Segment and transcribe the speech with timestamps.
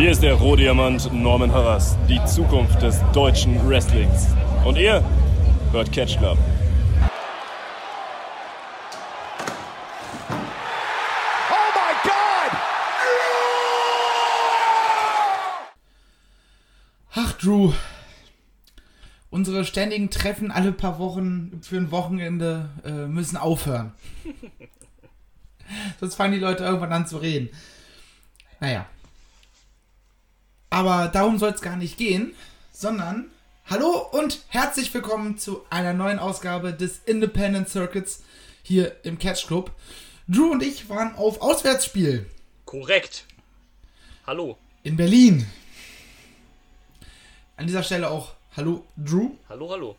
[0.00, 4.28] Hier ist der Rohdiamant Norman Harras, die Zukunft des deutschen Wrestlings.
[4.64, 5.04] Und ihr
[5.72, 6.38] hört Catch Club.
[11.50, 12.50] Oh!
[17.14, 17.74] Ach, Drew.
[19.28, 23.92] Unsere ständigen Treffen alle paar Wochen für ein Wochenende äh, müssen aufhören.
[26.00, 27.50] Sonst fangen die Leute irgendwann an zu reden.
[28.60, 28.86] Naja.
[30.70, 32.32] Aber darum soll es gar nicht gehen,
[32.72, 33.28] sondern
[33.66, 38.22] hallo und herzlich willkommen zu einer neuen Ausgabe des Independent Circuits
[38.62, 39.72] hier im Catch Club.
[40.28, 42.24] Drew und ich waren auf Auswärtsspiel
[42.66, 43.24] Korrekt.
[44.28, 44.58] Hallo.
[44.84, 45.44] in Berlin.
[47.56, 49.32] An dieser Stelle auch hallo Drew.
[49.48, 49.96] Hallo, hallo.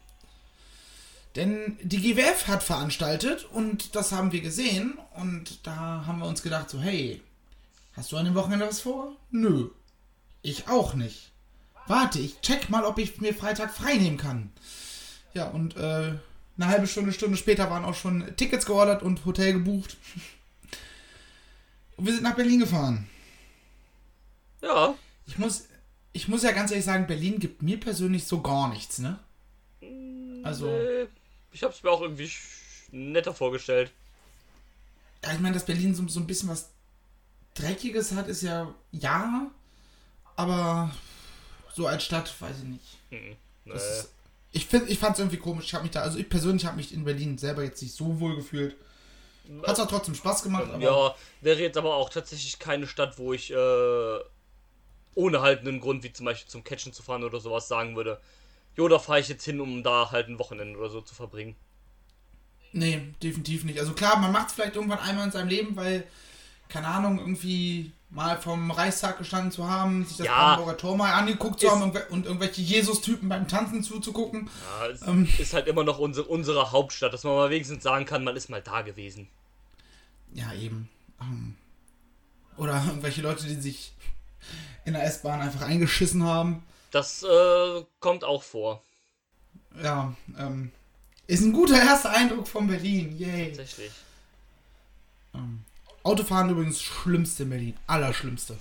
[1.36, 6.42] Denn die GWF hat veranstaltet und das haben wir gesehen und da haben wir uns
[6.42, 7.22] gedacht so, hey,
[7.92, 9.18] hast du an dem Wochenende was vor?
[9.32, 9.70] Nö.
[10.42, 11.32] Ich auch nicht.
[11.88, 14.52] Warte, ich check mal, ob ich mir Freitag frei nehmen kann.
[15.34, 16.14] Ja, und äh,
[16.58, 19.98] eine halbe Stunde, Stunde später waren auch schon Tickets geordert und Hotel gebucht.
[21.98, 23.08] Und wir sind nach Berlin gefahren.
[24.62, 24.96] Ja.
[25.28, 25.66] Ich muss,
[26.14, 29.20] ich muss ja ganz ehrlich sagen, Berlin gibt mir persönlich so gar nichts, ne?
[30.44, 30.68] Also.
[30.68, 31.08] Äh,
[31.52, 32.32] ich hab's mir auch irgendwie
[32.92, 33.92] netter vorgestellt.
[35.24, 36.70] Ja, ich meine, dass Berlin so, so ein bisschen was
[37.54, 39.52] Dreckiges hat, ist ja ja,
[40.42, 40.92] aber
[41.74, 42.98] so als Stadt weiß ich nicht.
[43.10, 44.14] Hm, Das äh, ist,
[44.52, 45.66] ich find, ich fand es irgendwie komisch.
[45.66, 48.20] Ich habe mich da, also ich persönlich habe mich in Berlin selber jetzt nicht so
[48.20, 48.76] wohl gefühlt.
[49.66, 53.34] Hat zwar trotzdem Spaß gemacht, aber ja, wäre jetzt aber auch tatsächlich keine Stadt, wo
[53.34, 54.20] ich äh,
[55.16, 58.20] ohne halt einen Grund, wie zum Beispiel zum Catchen zu fahren oder sowas, sagen würde.
[58.78, 61.56] Jo, da fahre ich jetzt hin, um da halt ein Wochenende oder so zu verbringen.
[62.72, 63.80] nee, definitiv nicht.
[63.80, 66.06] Also klar, man macht es vielleicht irgendwann einmal in seinem Leben, weil
[66.70, 70.36] keine Ahnung irgendwie mal vom Reichstag gestanden zu haben, sich das Ja.
[70.56, 74.50] Brandenburger Tor mal angeguckt zu haben irgendw- und irgendwelche Jesus-Typen beim Tanzen zuzugucken.
[74.82, 75.28] Ja, es Ähm.
[75.40, 78.50] ist halt immer noch unsere, unsere Hauptstadt, dass man mal wenigstens sagen kann, man ist
[78.50, 79.28] mal da gewesen.
[80.34, 80.90] Ja, eben.
[81.22, 81.56] Ähm,
[82.58, 83.94] Oder irgendwelche Leute, die sich
[84.84, 86.64] in der S-Bahn einfach eingeschissen haben.
[86.92, 88.84] Das äh, kommt auch vor.
[89.82, 90.72] Ja, ähm,
[91.28, 93.18] ist ein guter erster Eindruck von Berlin.
[93.18, 93.48] Yay.
[93.48, 93.92] Tatsächlich.
[96.04, 97.78] Autofahren übrigens schlimmste in Berlin.
[97.88, 98.58] Allerschlimmste.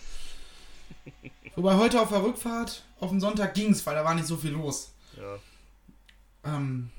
[1.57, 4.53] Wobei heute auf der Rückfahrt, auf den Sonntag ging's, weil da war nicht so viel
[4.53, 4.93] los.
[5.17, 5.39] Ja.
[6.57, 6.91] Ähm,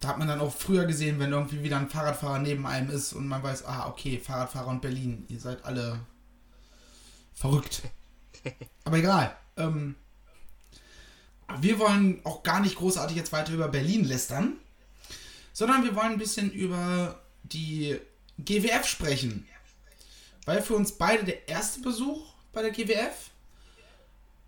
[0.00, 3.12] da hat man dann auch früher gesehen, wenn irgendwie wieder ein Fahrradfahrer neben einem ist
[3.12, 6.00] und man weiß, ah, okay, Fahrradfahrer und Berlin, ihr seid alle
[7.34, 7.82] verrückt.
[8.84, 9.36] Aber egal.
[9.56, 9.94] Ähm,
[11.60, 14.54] wir wollen auch gar nicht großartig jetzt weiter über Berlin lästern,
[15.52, 17.98] sondern wir wollen ein bisschen über die
[18.38, 19.46] GWF sprechen.
[20.44, 23.30] Weil für uns beide der erste Besuch bei der GWF.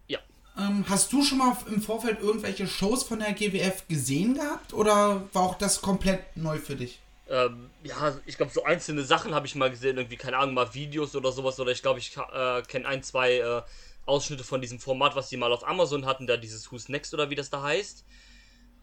[0.09, 0.19] Ja.
[0.59, 5.29] Ähm, hast du schon mal im Vorfeld irgendwelche Shows von der GWF gesehen gehabt oder
[5.33, 7.01] war auch das komplett neu für dich?
[7.29, 10.75] Ähm, ja, ich glaube, so einzelne Sachen habe ich mal gesehen, irgendwie, keine Ahnung, mal
[10.75, 11.59] Videos oder sowas.
[11.59, 13.63] Oder ich glaube, ich äh, kenne ein, zwei äh,
[14.07, 17.31] Ausschnitte von diesem Format, was die mal auf Amazon hatten, da dieses Who's Next oder
[17.31, 18.05] wie das da heißt.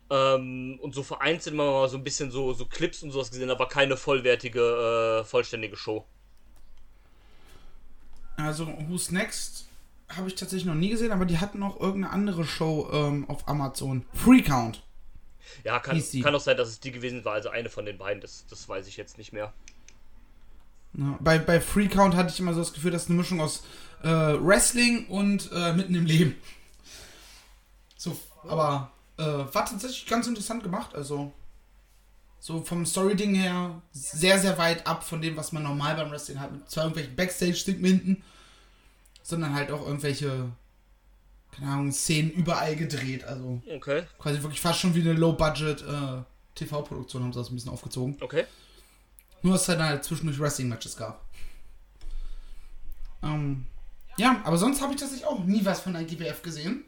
[0.10, 3.68] Ähm, und so vereinzelt mal so ein bisschen so, so Clips und sowas gesehen, aber
[3.68, 6.06] keine vollwertige, äh, vollständige Show.
[8.46, 9.66] Also Who's Next
[10.10, 13.48] habe ich tatsächlich noch nie gesehen, aber die hatten auch irgendeine andere Show ähm, auf
[13.48, 14.06] Amazon.
[14.14, 14.84] Free Count.
[15.64, 18.22] Ja, kann, kann auch sein, dass es die gewesen war, also eine von den beiden,
[18.22, 19.54] das, das weiß ich jetzt nicht mehr.
[20.94, 23.42] Ja, bei, bei Free Count hatte ich immer so das Gefühl, das ist eine Mischung
[23.42, 23.64] aus
[24.04, 26.36] äh, Wrestling und äh, mitten im Leben.
[27.98, 30.96] So, aber äh, war tatsächlich ganz interessant gemacht.
[30.96, 31.32] Also,
[32.42, 36.40] so vom Story-Ding her sehr, sehr weit ab von dem, was man normal beim Wrestling
[36.40, 36.52] hat.
[36.52, 38.24] Mit zwar irgendwelchen Backstage-Segmenten,
[39.22, 40.52] sondern halt auch irgendwelche,
[41.52, 43.24] keine Ahnung, Szenen überall gedreht.
[43.26, 46.26] Also Okay, quasi wirklich fast schon wie eine Low-Budget äh, haben
[47.34, 48.18] sie das ein bisschen aufgezogen.
[48.22, 48.46] okay.
[49.44, 51.24] Nur, dass es dann halt zwischendurch Wrestling-Matches gab.
[53.24, 53.66] Ähm,
[54.18, 56.86] ja, aber sonst habe ich tatsächlich auch nie was von der GWF gesehen.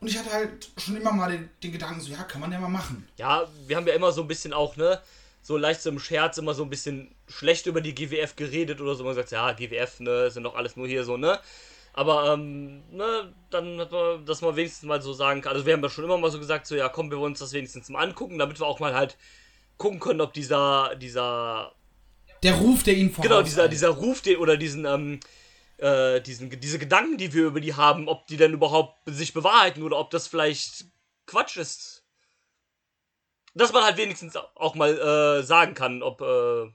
[0.00, 2.58] Und ich hatte halt schon immer mal den, den Gedanken, so, ja, kann man ja
[2.58, 3.06] mal machen.
[3.18, 5.00] Ja, wir haben ja immer so ein bisschen auch, ne,
[5.42, 8.94] so leicht so im Scherz immer so ein bisschen schlecht über die GWF geredet oder
[8.94, 9.04] so.
[9.04, 11.38] Man sagt, ja, GWF, ne, sind doch alles nur hier so, ne.
[11.92, 15.52] Aber, ähm, ne, dann hat man, dass man wenigstens mal so sagen kann.
[15.52, 17.40] Also, wir haben ja schon immer mal so gesagt, so, ja, komm, wir wollen uns
[17.40, 19.18] das wenigstens mal angucken, damit wir auch mal halt
[19.76, 21.72] gucken können, ob dieser, dieser,
[22.42, 25.20] Der Ruf, der ihn voraus genau, dieser, dieser Ruf, den, oder diesen, ähm,
[25.80, 29.82] äh, diesen, diese Gedanken, die wir über die haben, ob die denn überhaupt sich bewahrheiten
[29.82, 30.84] oder ob das vielleicht
[31.26, 32.04] Quatsch ist.
[33.54, 36.70] Dass man halt wenigstens auch mal äh, sagen kann, ob, äh,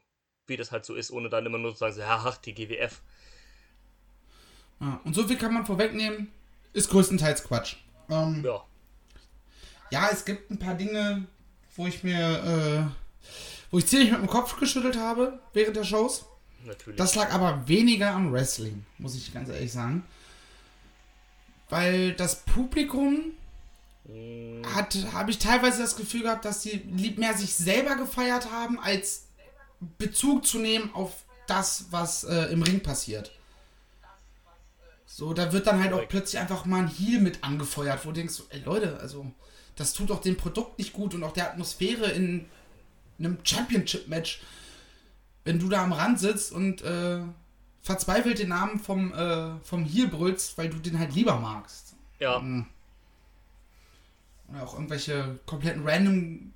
[0.48, 2.54] wie das halt so ist, ohne dann immer nur zu sagen, so, ja, ach, die
[2.54, 3.02] GWF.
[4.82, 6.32] Ja, und so viel kann man vorwegnehmen,
[6.74, 7.78] ist größtenteils Quatsch.
[8.10, 8.64] Ähm, Ja.
[9.90, 11.26] ja, es gibt ein paar Dinge,
[11.78, 13.24] wo ich mir, äh,
[13.72, 16.26] wo ich ziemlich mit dem Kopf geschüttelt habe während der Shows.
[16.66, 16.98] Natürlich.
[16.98, 20.04] Das lag aber weniger am Wrestling, muss ich ganz ehrlich sagen.
[21.70, 23.34] Weil das Publikum
[24.08, 28.52] Mm, hat, habe ich teilweise das Gefühl gehabt, dass sie lieb mehr sich selber gefeiert
[28.52, 29.26] haben, als
[29.98, 33.32] Bezug zu nehmen auf das, was äh, im Ring passiert.
[35.06, 38.16] So, da wird dann halt auch plötzlich einfach mal ein Heal mit angefeuert, wo du
[38.16, 39.32] denkst, so, ey Leute, also
[39.76, 42.46] das tut doch dem Produkt nicht gut und auch der Atmosphäre in
[43.18, 44.42] einem Championship-Match,
[45.46, 47.20] wenn du da am Rand sitzt und äh,
[47.82, 51.96] verzweifelt den Namen vom, äh, vom Heal brüllst, weil du den halt lieber magst.
[52.20, 52.40] ja.
[52.40, 52.66] Mhm.
[54.50, 56.54] Oder auch irgendwelche kompletten random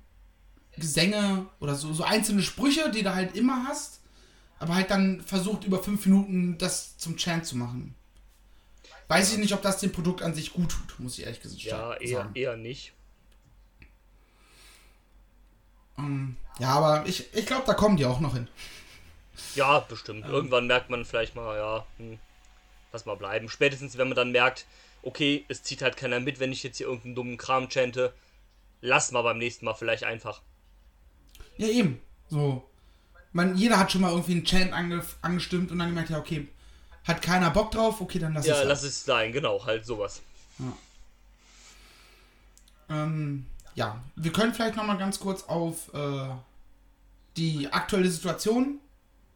[0.76, 4.00] Gesänge oder so, so einzelne Sprüche, die du halt immer hast,
[4.60, 7.96] aber halt dann versucht über fünf Minuten das zum Chant zu machen.
[9.08, 11.62] Weiß ich nicht, ob das dem Produkt an sich gut tut, muss ich ehrlich gesagt
[11.62, 12.30] Ja, eher, sagen.
[12.34, 12.92] eher nicht.
[15.98, 18.46] Ähm, ja, aber ich, ich glaube, da kommen die auch noch hin.
[19.54, 20.24] Ja, bestimmt.
[20.26, 20.30] Ähm.
[20.32, 22.18] Irgendwann merkt man vielleicht mal, ja, hm,
[22.92, 23.48] lass mal bleiben.
[23.48, 24.66] Spätestens, wenn man dann merkt,
[25.02, 28.12] okay, es zieht halt keiner mit, wenn ich jetzt hier irgendeinen dummen Kram chante.
[28.80, 30.40] Lass mal beim nächsten Mal vielleicht einfach.
[31.56, 32.00] Ja, eben.
[32.28, 32.64] So.
[33.32, 36.48] Man, jeder hat schon mal irgendwie einen Chant ange, angestimmt und dann gemerkt, ja, okay,
[37.04, 38.66] hat keiner Bock drauf, okay, dann lass Ja, es.
[38.66, 40.22] lass es sein, genau, halt sowas.
[42.88, 46.28] Ähm, ja, wir können vielleicht noch mal ganz kurz auf äh,
[47.36, 48.80] die aktuelle Situation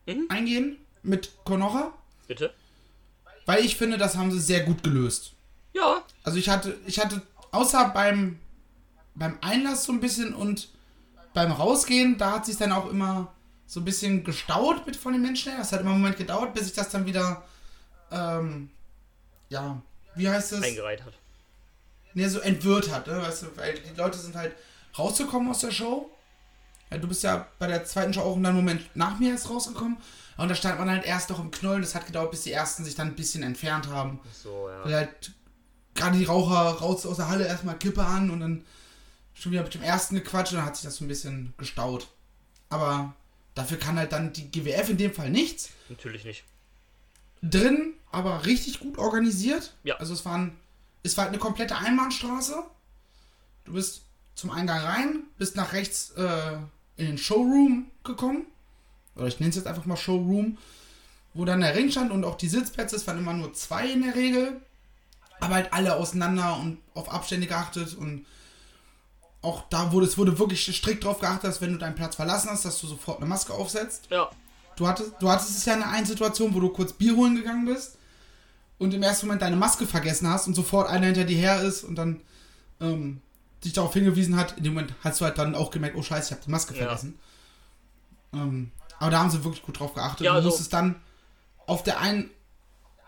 [0.07, 0.27] Mhm.
[0.29, 1.93] eingehen mit Konoha,
[2.27, 2.53] Bitte?
[3.47, 5.33] weil ich finde, das haben sie sehr gut gelöst.
[5.73, 7.21] Ja, Also ich hatte, ich hatte
[7.51, 8.39] außer beim
[9.17, 10.69] beim Einlass so ein bisschen und
[11.35, 13.33] beim Rausgehen, da hat sich dann auch immer
[13.67, 15.59] so ein bisschen gestaut mit von den Menschen her.
[15.59, 17.45] Das hat immer einen Moment gedauert, bis sich das dann wieder
[18.11, 18.71] ähm,
[19.49, 19.81] ja,
[20.17, 20.63] wie heißt es?
[20.63, 21.13] eingereiht hat.
[22.15, 23.21] ne, so entwirrt hat, ne?
[23.21, 24.55] weißt du, weil die Leute sind halt
[24.99, 26.11] rausgekommen aus der Show.
[26.91, 29.51] Ja, du bist ja bei der zweiten Show auch in einem Moment nach mir erst
[29.51, 29.97] rausgekommen.
[30.37, 31.83] Und da stand man halt erst noch im Knollen.
[31.83, 34.21] Das hat gedauert, bis die ersten sich dann ein bisschen entfernt haben.
[34.33, 34.85] So, ja.
[34.85, 35.33] Weil halt
[35.95, 38.65] gerade die Raucher raus aus der Halle erstmal Kippe an und dann
[39.35, 42.09] schon wieder mit dem ersten gequatscht und dann hat sich das so ein bisschen gestaut.
[42.69, 43.15] Aber
[43.55, 46.45] dafür kann halt dann die GWF in dem Fall nichts Natürlich nicht.
[47.43, 49.73] drin, aber richtig gut organisiert.
[49.85, 49.97] Ja.
[49.97, 50.57] Also es waren,
[51.05, 52.63] es war halt eine komplette Einbahnstraße.
[53.65, 54.03] Du bist
[54.35, 56.57] zum Eingang rein, bist nach rechts äh,
[56.97, 58.47] in den Showroom gekommen.
[59.17, 60.59] Oder ich nenne es jetzt einfach mal Showroom,
[61.35, 64.03] wo dann der Ring stand und auch die Sitzplätze, es waren immer nur zwei in
[64.03, 64.61] der Regel.
[65.41, 68.25] Aber halt alle auseinander und auf Abstände geachtet und
[69.43, 72.51] auch da wurde es wurde wirklich strikt drauf geachtet, dass wenn du deinen Platz verlassen
[72.51, 74.07] hast, dass du sofort eine Maske aufsetzt.
[74.11, 74.31] Ja,
[74.77, 77.67] Du hattest, du hattest es ja in einer Situation, wo du kurz Bier holen gegangen
[77.67, 77.97] bist
[78.79, 81.85] und im ersten Moment deine Maske vergessen hast und sofort einer hinter dir her ist
[81.85, 82.21] und dann
[82.81, 83.21] ähm,
[83.65, 84.57] dich darauf hingewiesen hat.
[84.59, 86.75] In dem Moment hast du halt dann auch gemerkt, oh scheiße, ich habe die Maske
[86.75, 86.85] Ja.
[86.87, 87.19] vergessen.
[88.33, 90.27] Ähm, aber da haben sie wirklich gut drauf geachtet.
[90.27, 90.97] Ja, du also- musstest dann
[91.67, 92.31] auf der einen,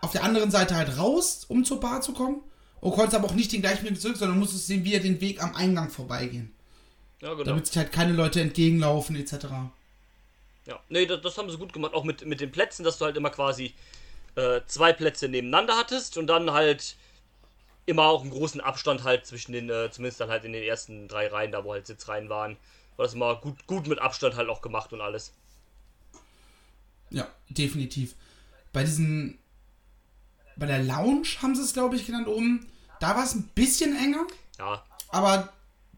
[0.01, 2.41] auf der anderen Seite halt raus, um zur Bar zu kommen.
[2.79, 5.19] Und konntest aber auch nicht den gleichen Weg zurück, sondern musstest sehen, wie er den
[5.19, 6.53] Weg am Eingang vorbeigehen.
[7.21, 7.43] ja, genau.
[7.43, 9.47] Damit sich halt keine Leute entgegenlaufen, etc.
[10.67, 11.93] Ja, nee, das, das haben sie gut gemacht.
[11.95, 13.73] Auch mit, mit den Plätzen, dass du halt immer quasi
[14.35, 16.95] äh, zwei Plätze nebeneinander hattest und dann halt
[17.87, 21.07] immer auch einen großen Abstand halt zwischen den, äh, zumindest dann halt in den ersten
[21.07, 22.57] drei Reihen, da wo halt Sitzreihen waren.
[22.97, 25.33] War das immer gut, gut mit Abstand halt auch gemacht und alles.
[27.09, 28.15] Ja, definitiv.
[28.73, 29.39] Bei diesen.
[30.57, 32.67] Bei der Lounge haben sie es, glaube ich, genannt oben.
[32.99, 34.25] Da war es ein bisschen enger,
[34.57, 35.53] Ja, aber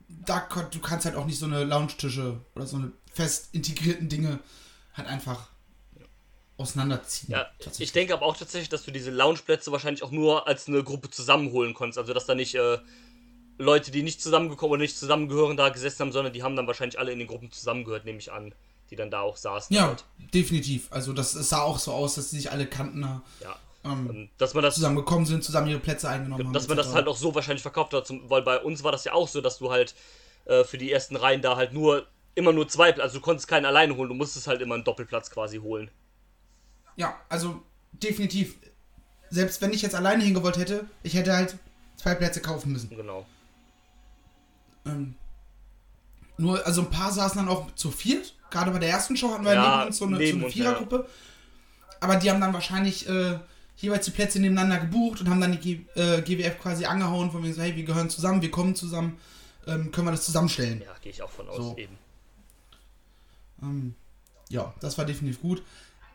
[0.10, 4.40] da du kannst halt auch nicht so eine Lounge-Tische oder so eine fest integrierten Dinge
[4.94, 5.48] halt einfach
[6.60, 7.32] auseinanderziehen.
[7.32, 7.48] ja.
[7.78, 11.10] Ich denke aber auch tatsächlich, dass du diese Loungeplätze wahrscheinlich auch nur als eine Gruppe
[11.10, 11.98] zusammenholen konntest.
[11.98, 12.78] Also, dass da nicht äh,
[13.58, 17.00] Leute, die nicht zusammengekommen oder nicht zusammengehören, da gesessen haben, sondern die haben dann wahrscheinlich
[17.00, 18.54] alle in den Gruppen zusammengehört, nehme ich an,
[18.90, 19.76] die dann da auch saßen.
[19.76, 20.04] Ja, Halt.
[20.34, 20.88] definitiv.
[20.92, 23.56] Also das sah auch so aus, dass die sich alle kannten, da, ja.
[23.86, 26.54] ähm, dass man das zusammengekommen sind, zusammen ihre Plätze eingenommen haben.
[26.54, 29.14] dass man das halt auch so wahrscheinlich verkauft hat, weil bei uns war das ja
[29.14, 29.94] auch so, dass du halt
[30.46, 33.66] äh, für die ersten Reihen da halt nur immer nur zwei, also du konntest keinen
[33.66, 35.92] alleine holen, du musstest halt immer einen Doppelplatz quasi holen.
[37.00, 37.62] Ja, also
[37.94, 38.56] definitiv.
[39.30, 41.58] Selbst wenn ich jetzt alleine hingewollt hätte, ich hätte halt
[41.96, 42.90] zwei Plätze kaufen müssen.
[42.90, 43.26] Genau.
[44.86, 45.16] Ähm,
[46.38, 48.36] nur, also ein paar saßen dann auch zu viert.
[48.52, 51.08] Gerade bei der ersten Show hatten wir Ja, neben uns so eine, so eine Vierergruppe.
[52.02, 53.40] Aber die haben dann wahrscheinlich äh,
[53.78, 57.44] jeweils die Plätze nebeneinander gebucht und haben dann die G äh, GWF quasi angehauen, von
[57.44, 59.18] wegen so, hey, wir gehören zusammen, wir kommen zusammen,
[59.68, 60.82] ähm, können wir das zusammenstellen.
[60.82, 61.78] Ja, gehe ich auch von aus, So.
[61.78, 61.98] eben.
[63.62, 63.96] Ähm,
[64.50, 65.62] ja, das war definitiv gut.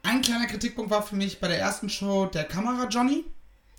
[0.05, 3.25] Ein kleiner Kritikpunkt war für mich bei der ersten Show der Kamera Johnny.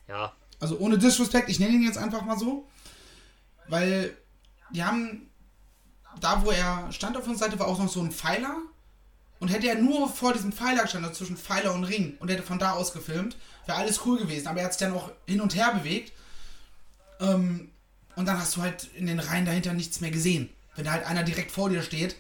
[0.08, 0.34] Ja.
[0.60, 2.68] Also ohne Disrespect, ich nenne ihn jetzt einfach mal so.
[3.68, 4.18] Weil
[4.72, 5.30] die haben,
[6.20, 8.58] da wo er stand auf der Seite, war auch noch so ein Pfeiler.
[9.40, 12.42] Und hätte er nur vor diesem Pfeiler gestanden, also zwischen Pfeiler und Ring, und hätte
[12.42, 13.36] von da aus gefilmt,
[13.68, 14.48] wäre alles cool gewesen.
[14.48, 16.12] Aber er hat sich dann auch hin und her bewegt.
[17.20, 17.70] Ähm,
[18.16, 20.50] und dann hast du halt in den Reihen dahinter nichts mehr gesehen.
[20.76, 22.16] Wenn da halt einer direkt vor dir steht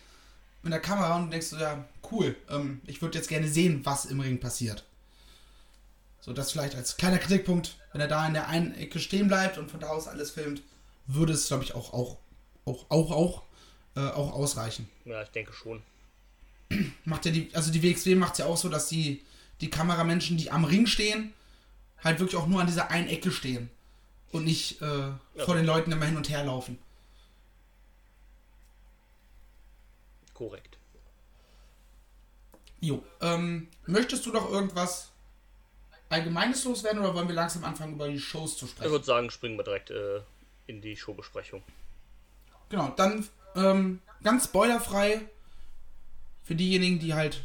[0.65, 4.05] mit der Kamera und denkst du, ja, cool, ähm, ich würde jetzt gerne sehen, was
[4.05, 4.83] im Ring passiert.
[6.19, 9.59] So, das vielleicht als kleiner Kritikpunkt, wenn er da in der einen Ecke stehen bleibt
[9.59, 10.63] und von da aus alles filmt,
[11.05, 12.17] würde es, glaube ich, auch, auch,
[12.65, 13.43] auch, auch, auch,
[13.95, 14.89] äh, auch ausreichen.
[15.05, 15.83] Ja, ich denke schon.
[17.05, 19.23] Macht ja die, also die WXW macht es ja auch so, dass die,
[19.61, 21.31] die Kameramenschen, die am Ring stehen,
[22.03, 23.69] halt wirklich auch nur an dieser einen Ecke stehen.
[24.31, 25.15] Und nicht äh, ja.
[25.45, 26.79] vor den Leuten immer hin und her laufen.
[30.45, 30.77] Korrekt.
[32.79, 35.09] Jo, ähm, möchtest du noch irgendwas
[36.09, 38.85] Allgemeines loswerden oder wollen wir langsam anfangen, über die Shows zu sprechen?
[38.85, 40.21] Ich würde sagen, springen wir direkt äh,
[40.67, 41.63] in die Showbesprechung.
[42.69, 45.21] Genau, dann ähm, ganz spoilerfrei
[46.43, 47.43] für diejenigen, die halt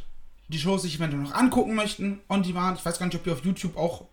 [0.49, 2.77] die Shows sich eventuell noch angucken möchten, on demand.
[2.77, 4.05] Ich weiß gar nicht, ob die auf YouTube auch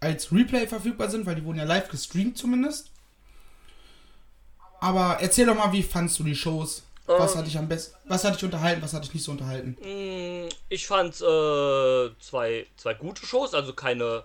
[0.00, 2.92] als Replay verfügbar sind, weil die wurden ja live gestreamt zumindest.
[4.80, 6.82] Aber erzähl doch mal, wie fandst du die Shows?
[7.06, 9.76] Was hat dich am besten, was hat dich unterhalten, was hat dich nicht so unterhalten?
[9.82, 14.24] Mm, ich fand äh, zwei, zwei gute Shows, also keine,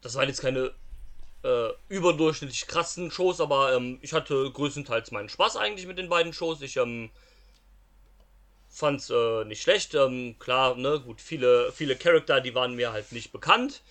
[0.00, 0.72] das waren jetzt keine
[1.42, 6.32] äh, überdurchschnittlich krassen Shows, aber ähm, ich hatte größtenteils meinen Spaß eigentlich mit den beiden
[6.32, 6.62] Shows.
[6.62, 7.10] Ich ähm,
[8.68, 9.94] fand's äh, nicht schlecht.
[9.94, 13.82] Ähm, klar, ne, gut, viele, viele Charakter, die waren mir halt nicht bekannt,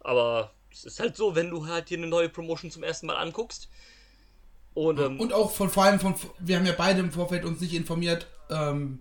[0.00, 3.16] aber es ist halt so, wenn du halt hier eine neue Promotion zum ersten Mal
[3.16, 3.68] anguckst.
[4.74, 7.60] Und, ähm, und auch von vor allem von, wir haben ja beide im Vorfeld uns
[7.60, 9.00] nicht informiert, ähm,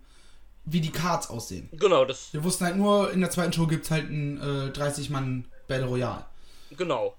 [0.66, 1.70] wie die Cards aussehen.
[1.74, 2.34] Genau, das.
[2.34, 5.88] Wir wussten halt nur, in der zweiten Show gibt es halt ein äh, 30-Mann Battle
[5.88, 6.26] Royale.
[6.78, 7.16] Genau.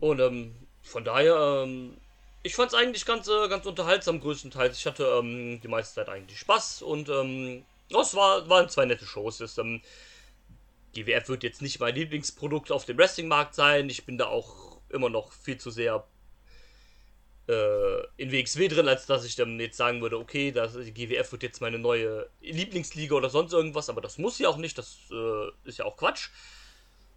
[0.00, 1.96] Und ähm, von daher, ähm,
[2.42, 4.78] ich fand es eigentlich ganz, äh, ganz unterhaltsam größtenteils.
[4.78, 9.04] Ich hatte ähm, die meiste Zeit eigentlich Spaß und ähm, es war, waren zwei nette
[9.04, 9.38] Shows.
[9.38, 9.82] Das, ähm,
[10.94, 13.90] GWF wird jetzt nicht mein Lieblingsprodukt auf dem Wrestlingmarkt sein.
[13.90, 16.06] Ich bin da auch immer noch viel zu sehr
[17.48, 21.32] äh, in WXW drin, als dass ich dann jetzt sagen würde, okay, das, die GWF
[21.32, 24.98] wird jetzt meine neue Lieblingsliga oder sonst irgendwas, aber das muss ja auch nicht, das
[25.10, 26.30] äh, ist ja auch Quatsch.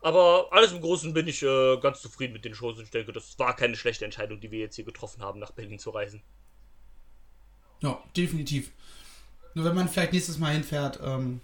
[0.01, 3.11] Aber alles im Großen bin ich äh, ganz zufrieden mit den Shows und ich denke,
[3.11, 6.21] das war keine schlechte Entscheidung, die wir jetzt hier getroffen haben, nach Berlin zu reisen.
[7.81, 8.71] Ja, definitiv.
[9.53, 11.41] Nur wenn man vielleicht nächstes Mal hinfährt, ähm,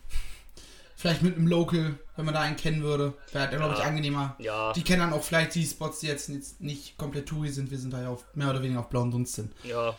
[1.06, 4.36] vielleicht mit einem Local, wenn man da einen kennen würde, wäre der, glaube ich, angenehmer.
[4.40, 4.74] Ja.
[4.74, 7.70] Die kennen dann auch vielleicht die Spots, die jetzt nicht komplett Touri sind.
[7.70, 9.54] Wir sind da ja auf, mehr oder weniger auf blauen Dunst sind.
[9.64, 9.96] Ja.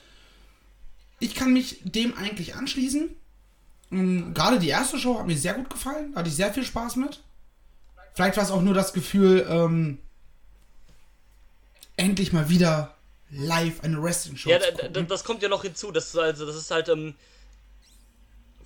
[1.20, 3.10] Ich kann mich dem eigentlich anschließen.
[3.92, 6.10] Ähm, gerade die erste Show hat mir sehr gut gefallen.
[6.12, 7.22] Da hatte ich sehr viel Spaß mit.
[8.14, 9.98] Vielleicht war es auch nur das Gefühl, ähm,
[11.96, 12.96] endlich mal wieder
[13.30, 14.50] live eine Wrestling-Show.
[14.50, 15.92] Ja, das kommt ja noch hinzu.
[15.92, 17.14] Das, also, das ist halt ähm,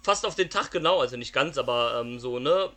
[0.02, 2.70] fast auf den Tag genau, also nicht ganz, aber ähm, so, ne?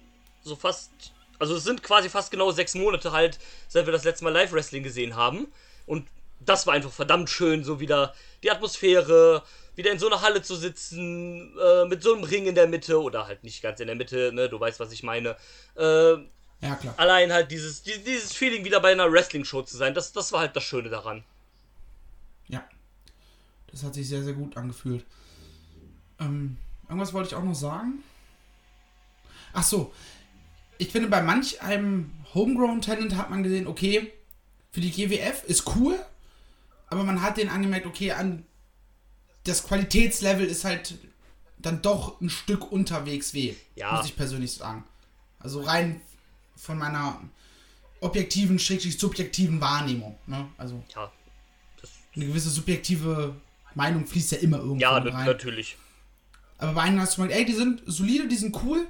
[0.43, 0.91] So fast.
[1.39, 4.83] Also es sind quasi fast genau sechs Monate halt, seit wir das letzte Mal Live-Wrestling
[4.83, 5.47] gesehen haben.
[5.85, 6.07] Und
[6.39, 8.13] das war einfach verdammt schön, so wieder
[8.43, 9.43] die Atmosphäre,
[9.75, 13.01] wieder in so einer Halle zu sitzen, äh, mit so einem Ring in der Mitte,
[13.01, 15.35] oder halt nicht ganz in der Mitte, ne, du weißt, was ich meine.
[15.75, 16.13] Äh,
[16.61, 16.93] ja, klar.
[16.97, 20.55] Allein halt dieses, dieses Feeling wieder bei einer Wrestling-Show zu sein, das, das war halt
[20.55, 21.23] das Schöne daran.
[22.47, 22.63] Ja.
[23.71, 25.03] Das hat sich sehr, sehr gut angefühlt.
[26.19, 28.03] Ähm, irgendwas wollte ich auch noch sagen.
[29.53, 29.93] Ach so.
[30.77, 34.11] Ich finde, bei manch einem Homegrown-Talent hat man gesehen, okay,
[34.71, 35.97] für die GWF ist cool,
[36.87, 38.43] aber man hat den angemerkt, okay, an
[39.45, 40.95] das Qualitätslevel ist halt
[41.57, 43.55] dann doch ein Stück unterwegs weh.
[43.75, 43.97] Ja.
[43.97, 44.83] Muss ich persönlich sagen.
[45.39, 46.01] Also rein
[46.55, 47.21] von meiner
[47.99, 50.17] objektiven, schrägstrich subjektiven Wahrnehmung.
[50.27, 50.49] Ne?
[50.57, 51.11] Also ja,
[52.15, 53.35] eine gewisse subjektive
[53.75, 55.07] Meinung fließt ja immer irgendwo ja, rein.
[55.07, 55.77] Ja, natürlich.
[56.57, 58.87] Aber bei einem hast du mal, ey, die sind solide, die sind cool,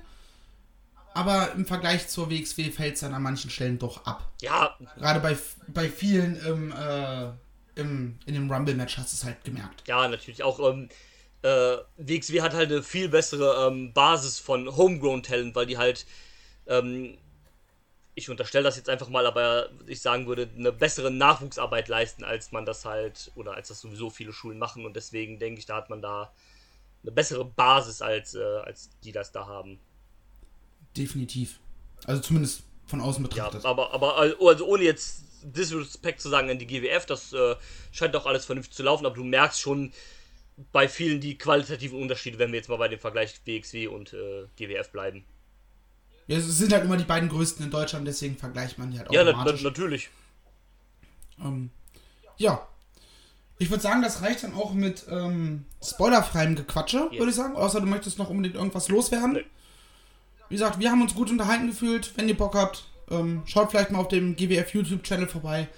[1.14, 4.32] aber im Vergleich zur WXW fällt es dann an manchen Stellen doch ab.
[4.42, 4.76] Ja.
[4.98, 7.30] Gerade bei, bei vielen im, äh,
[7.76, 9.84] im, in dem Rumble-Match hast du es halt gemerkt.
[9.88, 10.44] Ja, natürlich.
[10.44, 10.90] Auch ähm,
[11.42, 16.06] äh, WXW hat halt eine viel bessere ähm, Basis von Homegrown-Talent, weil die halt
[16.68, 17.18] ähm,
[18.16, 22.52] ich unterstelle das jetzt einfach mal, aber ich sagen würde, eine bessere Nachwuchsarbeit leisten, als
[22.52, 24.86] man das halt, oder als das sowieso viele Schulen machen.
[24.86, 26.32] Und deswegen denke ich, da hat man da
[27.04, 29.80] eine bessere Basis, als, äh, als die das da haben.
[30.96, 31.60] Definitiv.
[32.06, 33.64] Also zumindest von außen betrachtet.
[33.64, 37.56] Ja, aber, aber also ohne jetzt Disrespect zu sagen an die GWF, das äh,
[37.92, 39.92] scheint auch alles vernünftig zu laufen, aber du merkst schon
[40.72, 44.46] bei vielen die qualitativen Unterschiede, wenn wir jetzt mal bei dem Vergleich WXW und äh,
[44.56, 45.26] GWF bleiben.
[46.28, 49.10] Ja, es sind halt immer die beiden größten in Deutschland, deswegen vergleicht man die halt
[49.10, 49.62] automatisch.
[49.62, 50.10] Ja, na, natürlich.
[51.40, 51.70] Ähm,
[52.38, 52.68] ja.
[53.64, 57.18] Ich würde sagen, das reicht dann auch mit ähm, spoilerfreiem Gequatsche, Ja.
[57.20, 57.56] würde ich sagen.
[57.56, 59.34] Außer du möchtest noch unbedingt irgendwas loswerden.
[59.34, 59.46] Nee.
[60.50, 62.12] Wie gesagt, wir haben uns gut unterhalten gefühlt.
[62.18, 65.70] Wenn ihr Bock habt, ähm, schaut vielleicht mal auf dem GWF YouTube-Channel vorbei.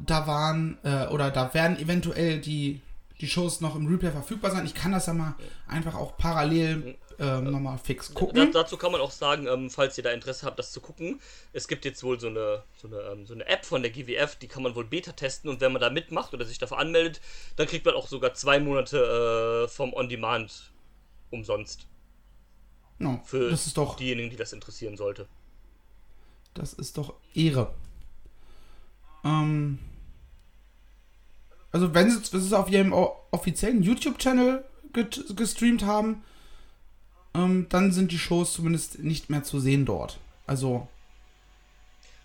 [0.00, 2.80] Da waren, äh, oder da werden eventuell die,
[3.20, 4.66] die Shows noch im Replay verfügbar sein.
[4.66, 5.34] Ich kann das ja mal
[5.66, 8.52] einfach auch parallel ähm, nochmal fix Da, gucken.
[8.52, 11.18] dazu kann man auch sagen, ähm, falls ihr da Interesse habt, das zu gucken,
[11.54, 14.36] es gibt jetzt wohl so eine, so, eine, ähm, so eine App von der GWF,
[14.36, 17.22] die kann man wohl Beta testen und wenn man da mitmacht oder sich dafür anmeldet,
[17.56, 20.72] dann kriegt man auch sogar zwei Monate äh, vom On-Demand
[21.30, 21.86] umsonst.
[22.98, 25.26] No, Für das ist doch, diejenigen, die das interessieren sollte.
[26.54, 27.72] das ist doch Ehre.
[29.24, 29.78] Ähm,
[31.76, 34.64] also wenn sie es auf ihrem offiziellen YouTube-Channel
[35.36, 36.24] gestreamt haben,
[37.34, 40.18] ähm, dann sind die Shows zumindest nicht mehr zu sehen dort.
[40.46, 40.88] Also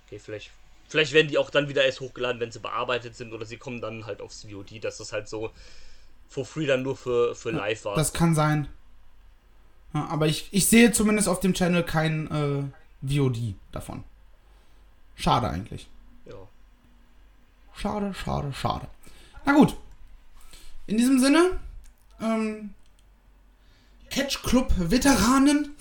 [0.08, 0.52] Okay, vielleicht,
[0.88, 3.82] vielleicht werden die auch dann wieder erst hochgeladen, wenn sie bearbeitet sind oder sie kommen
[3.82, 5.52] dann halt aufs VOD, dass das halt so
[6.30, 7.98] for free dann nur für, für live war.
[7.98, 8.70] Das kann sein.
[9.94, 12.64] Ja, aber ich, ich sehe zumindest auf dem Channel kein äh,
[13.02, 14.06] VOD davon.
[15.16, 15.90] Schade eigentlich.
[16.26, 16.36] ja.
[17.76, 18.88] Schade, schade, schade.
[19.46, 19.76] Na gut.
[20.88, 21.60] In diesem Sinne,
[22.20, 22.72] ähm,
[24.10, 25.76] Catch Club Veteranen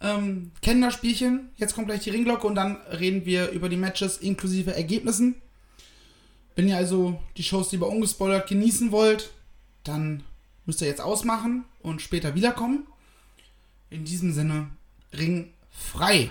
[0.00, 1.50] ähm, kennen das Spielchen.
[1.56, 5.36] Jetzt kommt gleich die Ringglocke und dann reden wir über die Matches inklusive Ergebnissen.
[6.54, 9.30] Wenn ihr also die Shows lieber ungespoilert genießen wollt,
[9.84, 10.22] dann
[10.64, 12.86] müsst ihr jetzt ausmachen und später wiederkommen.
[13.90, 14.70] In diesem Sinne,
[15.12, 16.30] Ring frei.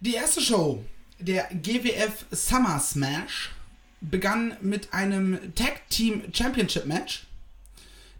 [0.00, 0.84] Die erste Show,
[1.18, 3.50] der GWF Summer Smash,
[4.00, 7.26] begann mit einem Tag Team Championship Match.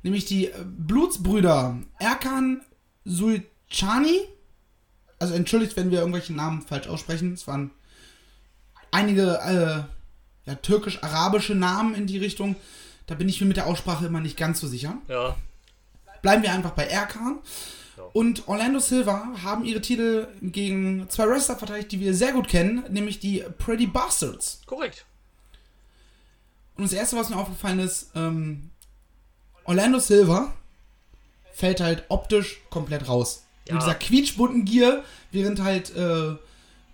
[0.02, 2.62] Nämlich die äh, Blutsbrüder Erkan
[3.04, 4.20] Sulcani.
[5.20, 7.32] Also entschuldigt, wenn wir irgendwelche Namen falsch aussprechen.
[7.32, 7.70] Es waren
[8.90, 12.56] einige äh, ja, türkisch-arabische Namen in die Richtung.
[13.06, 14.98] Da bin ich mir mit der Aussprache immer nicht ganz so sicher.
[15.08, 15.36] Ja,
[16.22, 17.38] Bleiben wir einfach bei Erkan.
[18.12, 22.84] Und Orlando Silva haben ihre Titel gegen zwei Wrestler verteidigt, die wir sehr gut kennen,
[22.90, 24.60] nämlich die Pretty Bastards.
[24.66, 25.04] korrekt.
[26.76, 28.70] Und das erste, was mir aufgefallen ist, ähm,
[29.64, 30.52] Orlando Silva
[31.52, 33.44] fällt halt optisch komplett raus.
[33.66, 33.74] Ja.
[33.74, 36.36] Mit dieser quietschbunten Gier, während halt äh,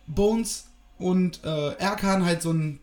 [0.07, 0.67] Bones
[0.99, 2.81] und äh, Erkan halt so ein,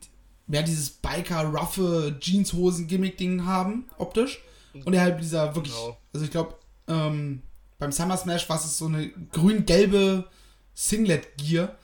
[0.48, 4.40] ja, dieses Biker-ruffe Jeanshosen-Gimmick-Ding haben, optisch.
[4.86, 5.98] Und er halt dieser wirklich, Genau.
[6.14, 6.56] also ich glaube,
[6.88, 7.42] ähm,
[7.82, 10.30] beim Summer Smash war es so eine grün-gelbe
[10.76, 11.76] Singlet-Gier.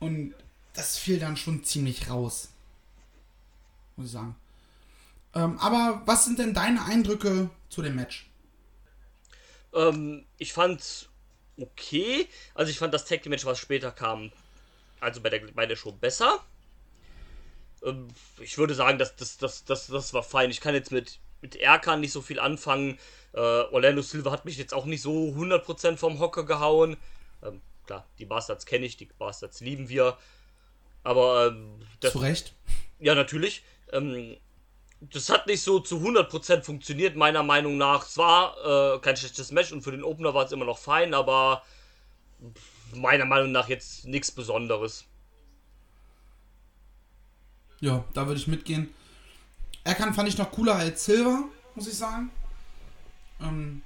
[0.00, 0.34] Und
[0.72, 2.48] das fiel dann schon ziemlich raus.
[3.96, 4.34] Muss ich sagen.
[5.34, 8.30] Ähm, aber was sind denn deine Eindrücke zu dem Match?
[9.74, 11.10] Ähm, ich fand's
[11.58, 12.26] okay.
[12.54, 14.32] Also ich fand das Tag Match, was später kam,
[15.00, 16.42] also bei der, bei der Show besser.
[17.84, 18.08] Ähm,
[18.40, 20.50] ich würde sagen, das, das, das, das, das war fein.
[20.50, 22.98] Ich kann jetzt mit, mit Erkan nicht so viel anfangen.
[23.34, 26.96] Äh, Orlando Silva hat mich jetzt auch nicht so 100% vom Hocker gehauen.
[27.42, 30.16] Ähm, klar, die Bastards kenne ich, die Bastards lieben wir.
[31.02, 32.54] Aber ähm, das, Zu Recht.
[33.00, 33.64] ja, natürlich.
[33.92, 34.36] Ähm,
[35.00, 38.06] das hat nicht so zu 100% funktioniert, meiner Meinung nach.
[38.06, 41.12] Es war äh, kein schlechtes Match und für den Opener war es immer noch fein,
[41.12, 41.62] aber
[42.94, 45.04] meiner Meinung nach jetzt nichts Besonderes.
[47.80, 48.94] Ja, da würde ich mitgehen.
[49.82, 51.44] Erkan fand ich noch cooler als Silver,
[51.74, 52.30] muss ich sagen.
[53.40, 53.82] Ähm,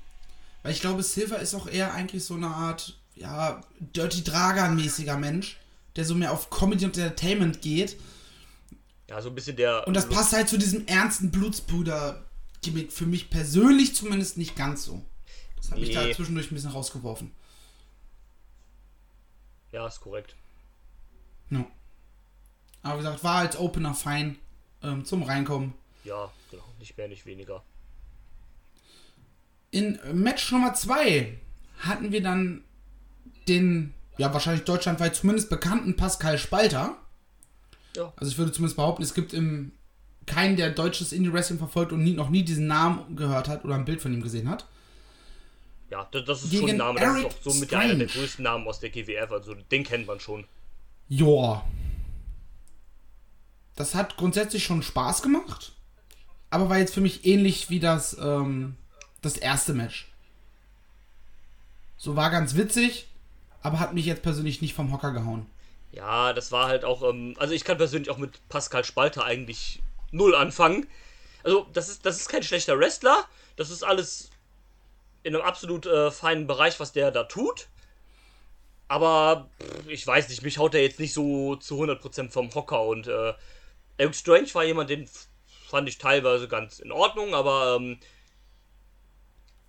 [0.63, 5.59] weil ich glaube, Silver ist auch eher eigentlich so eine Art, ja, Dirty Dragan-mäßiger Mensch,
[5.97, 7.97] der so mehr auf Comedy und Entertainment geht.
[9.09, 9.87] Ja, so ein bisschen der.
[9.87, 15.03] Und das passt halt zu diesem ernsten Blutsbruder-Gimmick für mich persönlich zumindest nicht ganz so.
[15.57, 16.15] Das hat mich da Nee.
[16.15, 17.33] zwischendurch ein bisschen rausgeworfen.
[19.73, 20.35] Ja, ist korrekt.
[21.51, 21.67] Ja.
[22.83, 24.39] Aber wie gesagt, war als Opener fein
[24.83, 25.75] ähm, zum Reinkommen.
[26.05, 26.65] Ja, genau.
[26.79, 27.63] Nicht mehr, nicht weniger.
[29.79, 31.39] In Match Nummer 2
[31.79, 32.65] hatten wir dann
[33.47, 36.97] den, ja, wahrscheinlich deutschlandweit zumindest bekannten Pascal Spalter.
[37.95, 38.13] Ja.
[38.17, 39.71] Also ich würde zumindest behaupten, es gibt im
[40.27, 43.85] keinen, der deutsches Indie-Wrestling verfolgt und nie, noch nie diesen Namen gehört hat oder ein
[43.85, 44.67] Bild von ihm gesehen hat.
[45.91, 46.99] Ja, das, das ist Gegen schon ein Name.
[46.99, 49.31] Das ist Eric auch so mit einer der größten Namen aus der GWF.
[49.31, 50.45] Also den kennt man schon.
[51.09, 51.65] Joa.
[53.77, 55.71] Das hat grundsätzlich schon Spaß gemacht,
[56.51, 58.75] aber war jetzt für mich ähnlich wie das, ähm,
[59.23, 60.11] das erste Match.
[61.97, 63.09] So war ganz witzig,
[63.63, 65.47] aber hat mich jetzt persönlich nicht vom Hocker gehauen.
[65.91, 69.83] Ja, das war halt auch, ähm, also ich kann persönlich auch mit Pascal Spalter eigentlich
[70.11, 70.87] null anfangen.
[71.43, 73.25] Also, das ist, das ist kein schlechter Wrestler.
[73.57, 74.31] Das ist alles
[75.23, 77.69] in einem absolut äh, feinen Bereich, was der da tut.
[78.87, 82.83] Aber pff, ich weiß nicht, mich haut er jetzt nicht so zu 100% vom Hocker.
[82.83, 83.35] Und äh,
[83.97, 85.09] Eric Strange war jemand, den
[85.69, 87.99] fand ich teilweise ganz in Ordnung, aber ähm,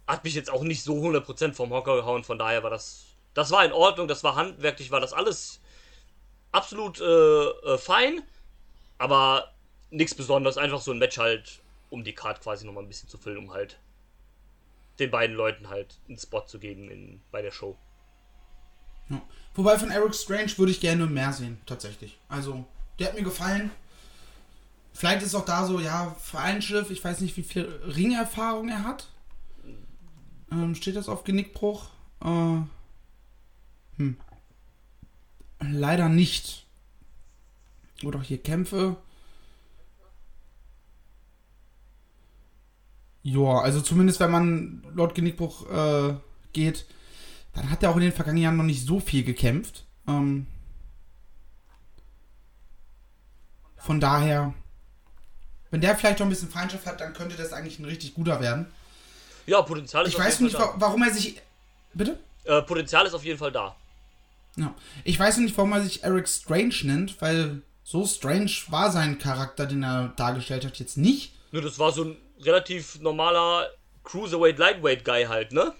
[0.10, 2.24] hat mich jetzt auch nicht so 100% vom Hocker gehauen.
[2.24, 5.60] Von daher war das, das war in Ordnung, das war handwerklich, war das alles
[6.52, 8.24] absolut äh, äh, fein.
[8.98, 9.54] Aber
[9.92, 13.20] nichts Besonderes, einfach so ein Match halt, um die Card quasi nochmal ein bisschen zu
[13.20, 13.78] füllen, um halt
[14.98, 17.78] den beiden Leuten halt einen Spot zu geben in, bei der Show.
[19.10, 19.22] Ja.
[19.54, 22.18] Wobei von Eric Strange würde ich gerne mehr sehen, tatsächlich.
[22.30, 22.66] Also,
[22.98, 23.70] der hat mir gefallen.
[24.92, 29.08] Vielleicht ist auch da so, ja, Vereinsschiff, ich weiß nicht, wie viel Ringerfahrung er hat.
[30.52, 31.90] Ähm, steht das auf Genickbruch?
[32.24, 32.62] Äh,
[33.98, 34.18] hm.
[35.62, 36.66] Leider nicht.
[38.04, 38.98] Oder hier Kämpfe.
[43.24, 46.16] Ja, also zumindest wenn man laut Genickbruch äh,
[46.54, 46.86] geht,
[47.54, 49.86] dann hat er auch in den vergangenen Jahren noch nicht so viel gekämpft.
[50.08, 50.48] Ähm,
[53.76, 54.54] von daher,
[55.70, 58.40] wenn der vielleicht noch ein bisschen Feindschaft hat, dann könnte das eigentlich ein richtig guter
[58.40, 58.68] werden.
[59.50, 61.42] Ja, Potenzial ist Ich auf weiß jeden nicht, Fall wa warum er sich.
[61.94, 62.20] Bitte?
[62.46, 62.60] da.
[62.60, 63.76] Äh, Potenzial ist auf jeden Fall da.
[64.56, 64.74] Ja.
[65.04, 69.66] Ich weiß nicht, warum er sich Eric Strange nennt, weil so strange war sein Charakter,
[69.66, 71.34] den er dargestellt hat, jetzt nicht.
[71.52, 73.70] Nur das war so ein relativ normaler
[74.04, 75.74] Cruiserweight Lightweight Guy halt, ne?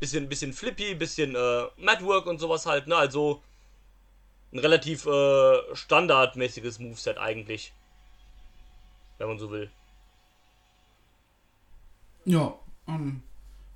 [0.00, 2.96] Bisschen bisschen flippy, bisschen äh, Madwork und sowas halt, ne?
[2.96, 3.42] Also
[4.52, 7.72] ein relativ äh, standardmäßiges Moveset eigentlich.
[9.18, 9.70] Wenn man so will.
[12.24, 12.54] Ja,
[12.88, 13.22] ähm,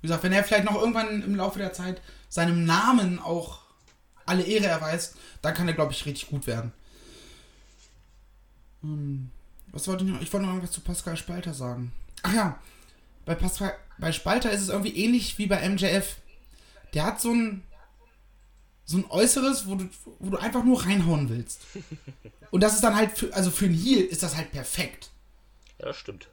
[0.01, 3.61] wie gesagt, wenn er vielleicht noch irgendwann im Laufe der Zeit seinem Namen auch
[4.25, 6.71] alle Ehre erweist, dann kann er, glaube ich, richtig gut werden.
[8.83, 9.31] Ähm,
[9.71, 10.21] was wollte ich noch?
[10.21, 11.91] Ich wollte noch irgendwas zu Pascal Spalter sagen.
[12.23, 12.59] Ach ja,
[13.25, 16.17] bei, Pascal, bei Spalter ist es irgendwie ähnlich wie bei MJF.
[16.93, 17.63] Der hat so ein
[18.87, 19.89] so ein Äußeres, wo du,
[20.19, 21.59] wo du einfach nur reinhauen willst.
[22.51, 25.11] Und das ist dann halt, für, also für einen Heal ist das halt perfekt.
[25.77, 26.29] Ja, das stimmt.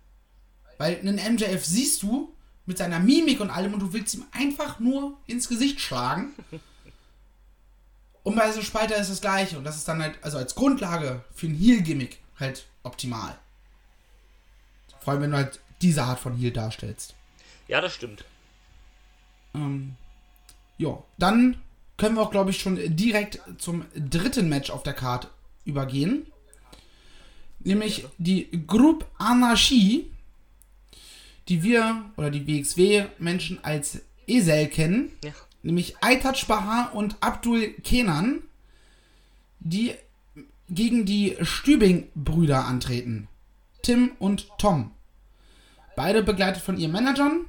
[0.78, 2.32] Weil einen MJF siehst du
[2.66, 6.32] mit seiner Mimik und allem und du willst ihm einfach nur ins Gesicht schlagen.
[8.22, 9.58] Und bei so Spalter ist das gleiche.
[9.58, 13.38] Und das ist dann halt, also als Grundlage für ein Heal-Gimmick halt optimal.
[15.00, 17.14] Vor allem, wenn du halt diese Art von Heal darstellst.
[17.68, 18.24] Ja, das stimmt.
[19.54, 19.96] Ähm,
[20.78, 21.58] ja, dann
[21.98, 25.28] können wir auch, glaube ich, schon direkt zum dritten Match auf der Card
[25.64, 26.26] übergehen.
[27.60, 30.10] Nämlich die Group Anarchie,
[31.48, 35.12] die wir oder die WXW-Menschen als Esel kennen.
[35.22, 35.32] Ja.
[35.62, 38.42] Nämlich Aitaj Bahar und Abdul Kenan,
[39.60, 39.94] die
[40.68, 43.28] gegen die Stübing-Brüder antreten.
[43.82, 44.90] Tim und Tom.
[45.96, 47.44] Beide begleitet von ihren Managern.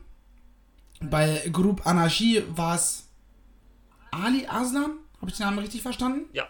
[1.01, 3.07] Bei Group Anarchie war es
[4.11, 4.91] Ali Aslan.
[5.19, 6.25] Habe ich den Namen richtig verstanden?
[6.33, 6.47] Ja.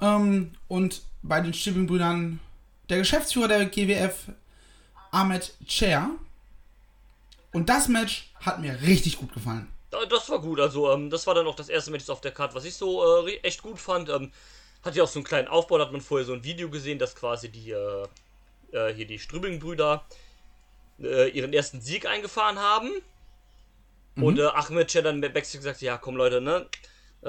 [0.00, 2.40] Ähm, und bei den Stübing-Brüdern
[2.88, 4.26] der Geschäftsführer der GWF,
[5.12, 6.10] Ahmed Cher.
[7.52, 9.68] Und das Match hat mir richtig gut gefallen.
[9.90, 12.32] Da- Das war gut, also ähm, das war dann auch das erste Match auf der
[12.32, 14.08] Karte, was ich so äh, echt gut fand.
[14.08, 14.32] Ähm,
[14.84, 16.98] hat ja auch so einen kleinen Aufbau, da hat man vorher so ein Video gesehen,
[16.98, 18.06] dass quasi die äh,
[18.72, 20.02] äh, hier die Strübing-Brüder
[21.00, 22.90] äh, ihren ersten Sieg eingefahren haben.
[24.16, 26.66] Und äh, Ahmed Cher dann Backstage gesagt, ja komm Leute, ne,
[27.22, 27.28] äh,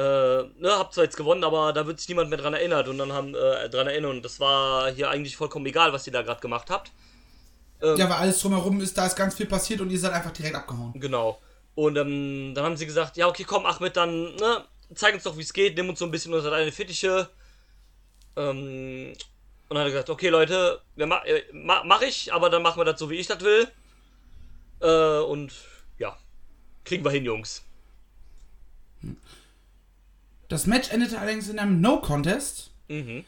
[0.59, 3.13] ne, habt zwar jetzt gewonnen, aber da wird sich niemand mehr dran erinnert und dann
[3.13, 6.41] haben äh, dran erinnert und das war hier eigentlich vollkommen egal, was ihr da gerade
[6.41, 6.91] gemacht habt.
[7.83, 10.55] Ja, weil alles drumherum ist, da ist ganz viel passiert und ihr seid einfach direkt
[10.55, 10.93] abgehauen.
[10.95, 11.39] Genau.
[11.75, 14.63] Und ähm, dann haben sie gesagt, ja, okay, komm, Ahmed, dann, ne,
[14.95, 17.29] zeig uns doch, wie es geht, nimm uns so ein bisschen unter deine Fittiche.
[18.37, 19.13] Ähm,
[19.69, 22.61] und dann hat er gesagt, okay, Leute, wir ma äh, ma mach ich, aber dann
[22.61, 23.67] machen wir das so, wie ich das will.
[24.81, 25.51] Äh, und
[25.97, 26.17] ja,
[26.85, 27.63] kriegen wir hin, Jungs.
[30.47, 33.25] Das Match endete allerdings in einem No-Contest, Mhm.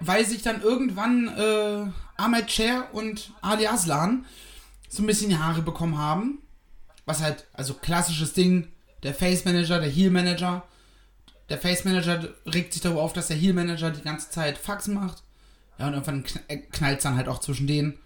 [0.00, 4.24] Weil sich dann irgendwann äh, Ahmed Cher und Ali Aslan
[4.88, 6.38] so ein bisschen die Haare bekommen haben.
[7.06, 8.68] Was halt, also klassisches Ding,
[9.02, 10.62] der Face Manager, der Heel Manager.
[11.50, 14.86] Der Face Manager regt sich darüber auf, dass der Heel Manager die ganze Zeit Fax
[14.88, 15.22] macht.
[15.78, 16.24] Ja, und irgendwann
[16.72, 17.98] knallt es dann halt auch zwischen denen.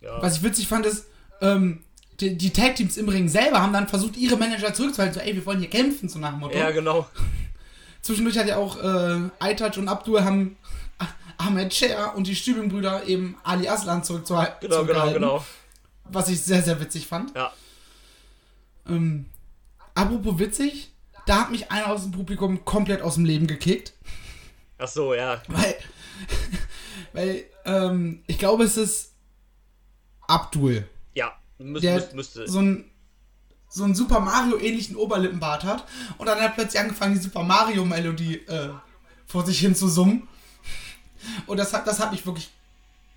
[0.00, 0.22] Ja.
[0.22, 1.06] Was ich witzig fand, ist,
[1.40, 1.82] ähm,
[2.20, 5.14] die, die Tag Teams im Ring selber haben dann versucht, ihre Manager zurückzuhalten.
[5.14, 6.56] So, ey, wir wollen hier kämpfen, so nach dem Motto.
[6.56, 7.06] ja, genau.
[8.02, 10.56] Zwischendurch hat ja auch äh, Aitaj und Abdul haben
[11.38, 14.68] Ahmed Cher und die Stübing-Brüder eben Ali Aslan zurückzuhalten.
[14.68, 15.44] Genau, genau, genau.
[16.04, 17.34] Was ich sehr, sehr witzig fand.
[17.34, 17.52] Ja.
[18.88, 19.26] Ähm,
[19.94, 20.90] apropos witzig,
[21.26, 23.92] da hat mich einer aus dem Publikum komplett aus dem Leben gekickt.
[24.78, 25.40] Ach so, ja.
[25.48, 25.74] Weil,
[27.12, 29.12] weil ähm, ich glaube, es ist
[30.26, 30.88] Abdul.
[31.14, 32.48] Ja, müß, Der müß, müsste.
[32.48, 32.90] so ein
[33.72, 35.86] so einen Super Mario-ähnlichen Oberlippenbart hat.
[36.18, 38.70] Und dann hat er plötzlich angefangen, die Super Mario-Melodie äh,
[39.26, 40.28] vor sich hin zu summen.
[41.46, 42.50] Und das hat, das hat mich wirklich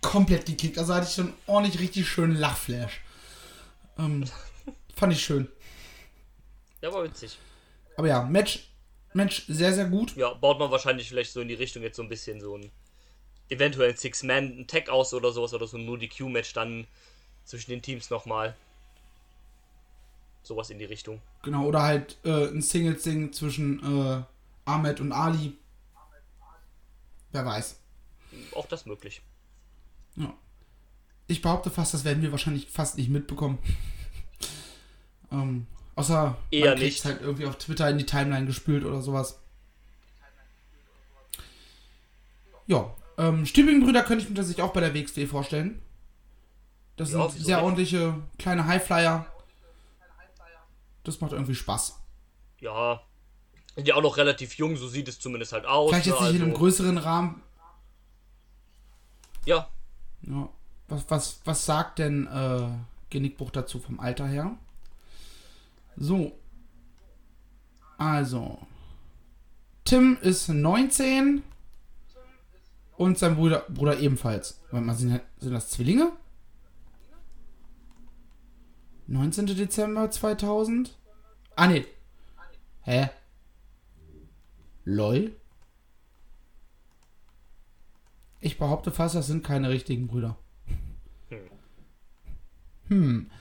[0.01, 0.77] komplett gekickt.
[0.77, 3.01] Also hatte ich schon ordentlich richtig schönen Lachflash.
[3.99, 4.23] Ähm,
[4.95, 5.49] fand ich schön.
[6.81, 7.37] Ja, war witzig.
[7.97, 8.69] Aber ja, Match,
[9.13, 10.15] Match sehr, sehr gut.
[10.15, 12.71] Ja, baut man wahrscheinlich vielleicht so in die Richtung jetzt so ein bisschen so ein
[13.49, 16.87] eventuell Six-Man-Tag aus oder sowas oder so ein nur die Q-Match dann
[17.43, 18.55] zwischen den Teams nochmal.
[20.45, 21.21] Sowas in die Richtung.
[21.41, 24.21] Genau, oder halt äh, ein Singles-Ding zwischen äh,
[24.65, 25.57] Ahmed und Ali.
[27.31, 27.79] Wer weiß.
[28.53, 29.23] Auch das möglich.
[30.15, 30.31] Ja.
[31.25, 33.57] Ich behaupte fast, das werden wir wahrscheinlich fast nicht mitbekommen.
[35.31, 37.05] ähm, außer Eher man kriegt's nicht.
[37.05, 39.39] halt irgendwie auf Twitter in die Timeline gespült oder sowas.
[42.67, 45.81] Ja, ähm, Stübingen-Brüder könnte ich mir tatsächlich auch bei der WXW vorstellen.
[46.97, 49.25] Das Ja, sind sehr ordentliche kleine Highflyer.
[51.05, 51.99] Das macht irgendwie Spaß.
[52.59, 53.01] Ja.
[53.75, 55.91] Sind ja auch noch relativ jung, so sieht es zumindest halt aus.
[55.91, 57.41] Vielleicht jetzt ne, nicht in einem also- größeren Rahmen.
[59.45, 59.69] Ja,
[60.23, 60.49] Ja.
[60.87, 62.67] Was, was, was sagt denn äh,
[63.09, 64.55] Genickbruch dazu vom Alter her?
[65.95, 66.31] So.
[67.97, 68.59] Also.
[69.83, 71.41] Tim ist 19
[72.97, 74.61] und sein Bruder, Bruder ebenfalls.
[74.71, 76.11] Warte mal, sind, sind das Zwillinge?
[79.15, 79.45] 19.
[79.47, 80.97] Dezember 2000?
[81.55, 81.85] Ah, nee.
[82.81, 83.09] Hä?
[84.83, 85.35] LOL?
[88.41, 90.37] Ich behaupte fast, das sind keine richtigen Brüder.
[92.89, 93.31] Hm.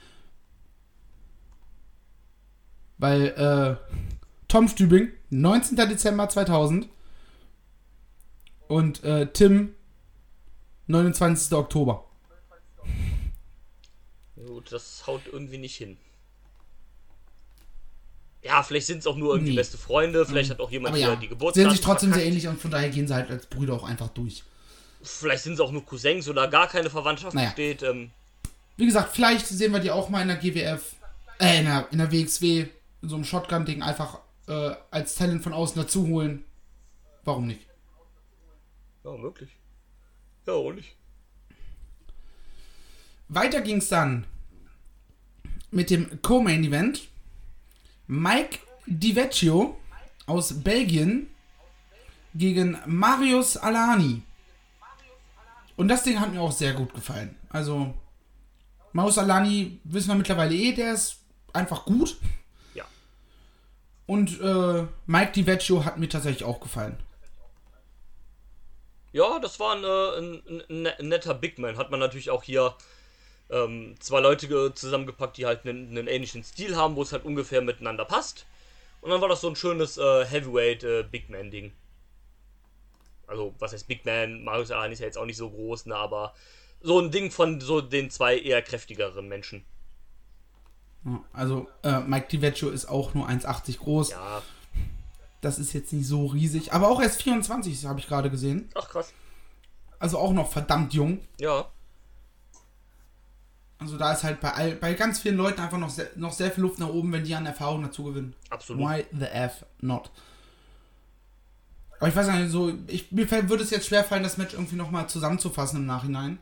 [2.97, 3.75] Weil, äh,
[4.47, 5.75] Tom Stübing, 19.
[5.75, 6.87] Dezember 2000
[8.67, 9.75] und äh, Tim,
[10.87, 11.53] 29.
[11.53, 12.05] Oktober.
[14.65, 15.97] Gut, das haut irgendwie nicht hin.
[18.43, 19.57] Ja, vielleicht sind es auch nur irgendwie Nee.
[19.57, 21.71] beste Freunde, vielleicht hat auch jemand ja, die sehen Geburtstag.
[21.71, 24.43] sich trotzdem sehr ähnlich und von daher gehen sie halt als Brüder auch einfach durch.
[25.01, 27.47] Vielleicht sind es auch nur Cousins oder gar keine Verwandtschaft Naja.
[27.49, 27.81] besteht.
[27.83, 28.11] Ähm,
[28.77, 30.95] Wie gesagt, vielleicht sehen wir die auch mal in der GWF,
[31.39, 32.67] äh, in der, in der WXW,
[33.01, 36.43] in so einem Shotgun-Ding einfach äh, als Talent von außen dazu holen.
[37.23, 37.61] Warum nicht?
[39.03, 39.49] ja, möglich.
[40.47, 40.95] Ja, auch nicht.
[43.27, 44.25] Weiter ging es dann
[45.75, 47.09] mit dem Co-Main-Event.
[48.07, 49.77] Mike Divecchio
[50.25, 51.29] aus Belgien
[52.33, 54.21] gegen Marius Alani.
[55.75, 57.35] Und das Ding hat mir auch sehr gut gefallen.
[57.49, 57.93] Also,
[58.93, 61.17] Marius Alani wissen wir mittlerweile eh, der ist
[61.51, 62.15] einfach gut.
[62.73, 62.85] Ja.
[64.05, 66.95] Und äh, Mike Divecchio hat mir tatsächlich auch gefallen.
[69.11, 71.77] Ja, das war ein, äh, ein, ein, ein netter Big Man.
[71.77, 72.75] Hat man natürlich auch hier
[73.49, 77.25] ähm, zwei Leute ge- zusammengepackt, die halt einen, einen ähnlichen Stil haben, wo es halt
[77.25, 78.45] ungefähr miteinander passt.
[79.01, 81.71] Und dann war das so ein schönes äh, Heavyweight äh, Big Man Ding.
[83.27, 84.43] Also, was heißt Big Man?
[84.43, 86.33] Marius Alani ist ja jetzt auch nicht so groß, ne, aber
[86.81, 89.65] so ein Ding von so den zwei eher kräftigeren Menschen.
[91.33, 94.09] Also, äh, Mike Divecchio ist auch nur 1,80 groß.
[94.11, 94.41] Ja,
[95.41, 96.73] Das ist jetzt nicht so riesig.
[96.73, 98.69] Aber auch erst 24, habe ich gerade gesehen.
[98.73, 99.13] ach krass.
[99.99, 101.19] Also auch noch verdammt jung.
[101.39, 101.69] Ja,
[103.77, 106.51] Also da ist halt bei, all, bei ganz vielen Leuten einfach noch sehr, noch sehr
[106.51, 108.33] viel Luft nach oben, wenn die an Erfahrung dazu gewinnen.
[108.49, 108.81] absolut.
[108.81, 110.09] Why the F not?
[111.99, 114.53] Aber ich weiß nicht, so, ich, mir fällt, würde es jetzt schwer fallen, das Match
[114.53, 116.39] irgendwie nochmal zusammenzufassen im Nachhinein.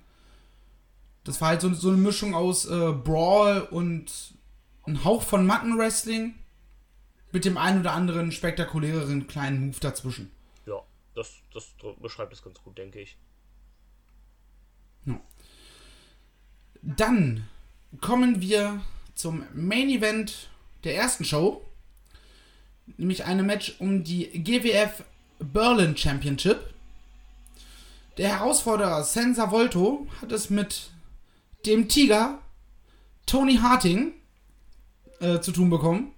[1.23, 4.33] Das war halt so, so eine Mischung aus äh, Brawl und
[4.85, 6.35] ein Hauch von Mattenwrestling
[7.31, 10.31] mit dem einen oder anderen spektakuläreren kleinen Move dazwischen.
[10.65, 10.81] Ja,
[11.15, 13.17] das, das beschreibt es ganz gut, denke ich.
[16.83, 17.47] Dann
[18.01, 18.81] kommen wir
[19.15, 20.49] zum Main Event
[20.83, 21.65] der ersten Show.
[22.97, 25.03] Nämlich eine Match um die GWF
[25.39, 26.73] Berlin Championship.
[28.17, 30.91] Der Herausforderer Senza Volto hat es mit
[31.65, 32.39] dem Tiger
[33.25, 34.11] Tony Harting
[35.21, 36.11] äh, zu tun bekommen.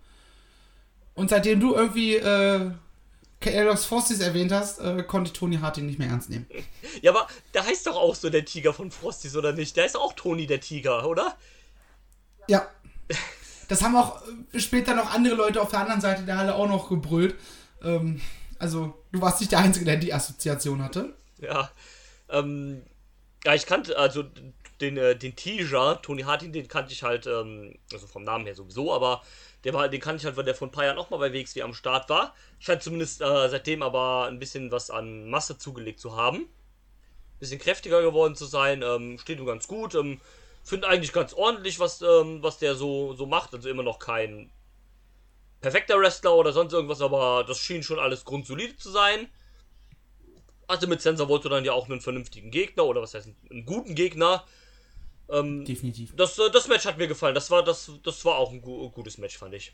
[1.13, 2.71] Und seitdem du irgendwie äh,
[3.51, 6.47] Carlos Fostis erwähnt hast, äh, konnte Tony Harting nicht mehr ernst nehmen.
[7.01, 9.75] Ja, aber der heißt doch auch so der Tiger von Frosties, oder nicht?
[9.75, 11.35] Der ist auch Toni der Tiger, oder?
[12.47, 12.67] Ja.
[13.67, 14.21] Das haben auch
[14.53, 17.33] äh, später noch andere Leute auf der anderen Seite der Halle auch noch gebrüllt.
[17.81, 18.21] Ähm,
[18.59, 21.15] also, du warst nicht der Einzige, der die Assoziation hatte.
[21.41, 21.71] Ja.
[22.29, 22.83] Ähm,
[23.43, 24.23] ja, ich kannte, also
[24.81, 28.53] den, äh, den Tiger, Tony Harting, den kannte ich halt, ähm, also vom Namen her
[28.53, 29.23] sowieso, aber
[29.65, 31.33] der war, den kannte ich halt, weil der vor ein paar Jahren auch mal bei
[31.33, 32.35] WXW am Start war.
[32.59, 36.47] Scheint zumindest äh, seitdem aber ein bisschen was an Masse zugelegt zu haben.
[37.39, 39.95] Bisschen kräftiger geworden zu sein, ähm, steht ihm ganz gut.
[39.95, 40.21] Ähm,
[40.63, 43.53] Finde eigentlich ganz ordentlich, was, ähm, was der so, so macht.
[43.53, 44.51] Also immer noch kein
[45.61, 49.27] perfekter Wrestler oder sonst irgendwas, aber das schien schon alles grundsolide zu sein.
[50.67, 53.95] Hatte mit Sensor Volto dann ja auch einen vernünftigen Gegner oder was heißt einen guten
[53.95, 54.45] Gegner.
[55.29, 56.15] Ähm, Definitiv.
[56.15, 57.35] das, äh, das Match hat mir gefallen.
[57.35, 59.73] Das war, das, das war auch ein gu gutes Match, fand ich.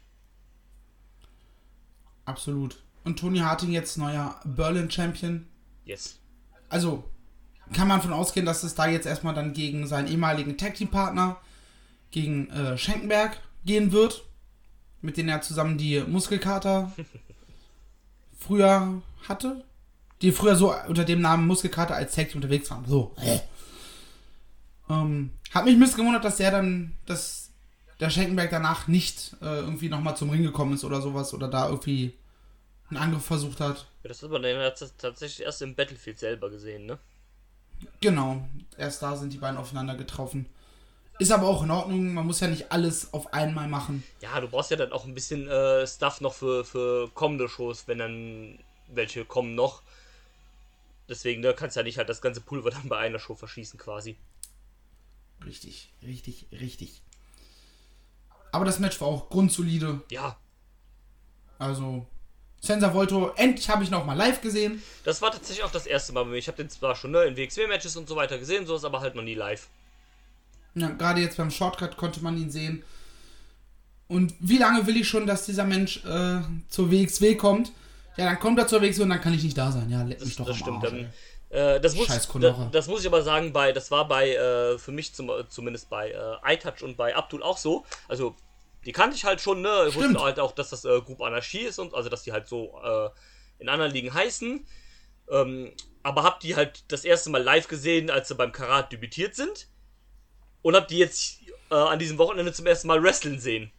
[2.26, 2.78] Absolut.
[3.04, 5.48] Und Tony Harting jetzt neuer Berlin Champion.
[5.86, 6.20] Yes.
[6.70, 7.04] Also
[7.74, 10.90] kann man von ausgehen, dass es da jetzt erstmal dann gegen seinen ehemaligen Tag Team
[10.90, 11.38] Partner,
[12.12, 14.24] gegen äh, Schenkenberg gehen wird,
[15.02, 16.92] mit denen er zusammen die Muskelkater
[18.38, 19.64] früher hatte,
[20.22, 22.86] die früher so unter dem Namen Muskelkater als Tag Team unterwegs waren.
[22.86, 23.16] So.
[24.90, 27.50] Ähm, hat mich missgewundert, dass der dann, dass
[28.00, 31.68] der Schenkenberg danach nicht äh, irgendwie nochmal zum Ring gekommen ist oder sowas oder da
[31.68, 32.14] irgendwie
[32.90, 33.88] einen Angriff versucht hat.
[34.04, 36.98] Ja, das hat man dann tats- tatsächlich erst im Battlefield selber gesehen, ne?
[38.00, 40.48] Genau, erst da sind die beiden aufeinander getroffen.
[41.20, 44.04] Ist aber auch in Ordnung, man muss ja nicht alles auf einmal machen.
[44.22, 47.88] Ja, du brauchst ja dann auch ein bisschen äh, Stuff noch für, für kommende Shows,
[47.88, 49.84] wenn dann welche kommen noch.
[51.08, 53.80] Deswegen, da kannst du ja nicht halt das ganze Pulver dann bei einer Show verschießen
[53.80, 54.18] quasi.
[55.46, 57.02] Richtig, richtig, richtig.
[58.52, 60.02] Aber das Match war auch grundsolide.
[60.12, 60.38] Ja,
[61.58, 62.06] Also,
[62.60, 64.84] Sensa Volto, endlich habe ich noch mal live gesehen.
[65.04, 66.38] das war tatsächlich auch das erste Mal bei mir.
[66.38, 69.16] Ich habe den zwar schon ne, in WXW-Matches und so weiter gesehen, sowas aber halt
[69.16, 69.68] noch nie live.
[70.76, 72.84] Ja, gerade jetzt beim Shortcut konnte man ihn sehen.
[74.08, 77.72] Und wie lange will ich schon, dass dieser Mensch äh, zur WXW kommt?
[78.18, 79.90] Ja, dann kommt er zur WXW und dann kann ich nicht da sein.
[79.90, 80.84] Ja, leck mich Das, doch das am stimmt.
[80.84, 81.14] Arsch, Dann.
[81.52, 82.30] Äh, das, muss, Scheiß
[82.72, 86.12] das, muss ich aber sagen, bei, das war bei, äh, für mich zum, zumindest bei
[86.12, 87.86] äh, iTouch und bei Abdul auch so.
[88.08, 88.36] Also,
[88.86, 89.84] die kannte ich halt schon, ne?
[89.88, 90.14] Ich Stimmt.
[90.14, 92.80] wusste halt auch, dass das äh, Group Anarchie ist und also, dass die halt so
[92.82, 93.10] äh,
[93.60, 94.66] in anderen Ligen heißen.
[95.30, 99.36] Ähm, aber hab die halt das erste Mal live gesehen, als sie beim Karat debütiert
[99.36, 99.68] sind.
[100.62, 103.72] Und hab die jetzt äh, an diesem Wochenende zum ersten Mal wrestlen sehen.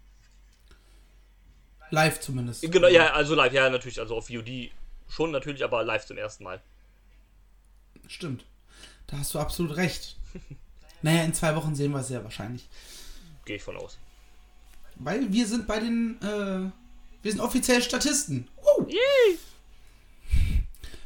[1.88, 2.70] Live zumindest.
[2.70, 4.70] Genau, ja, also live, ja, natürlich, also auf VOD
[5.08, 6.62] schon natürlich, aber live zum ersten Mal.
[8.12, 8.44] Stimmt.
[9.06, 10.16] Da hast du absolut recht.
[11.04, 12.68] Naja, in zwei Wochen sehen wir es sehr wahrscheinlich.
[13.44, 13.98] Gehe ich von aus.
[14.94, 16.70] Weil wir sind bei den, äh,
[17.22, 18.48] wir sind offiziell Statisten.
[18.56, 19.38] Uh, Yay!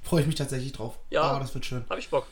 [0.03, 0.99] Freue ich mich tatsächlich drauf.
[1.09, 1.23] Ja.
[1.23, 1.87] Aber das wird schön.
[1.89, 2.27] Hab ich Bock.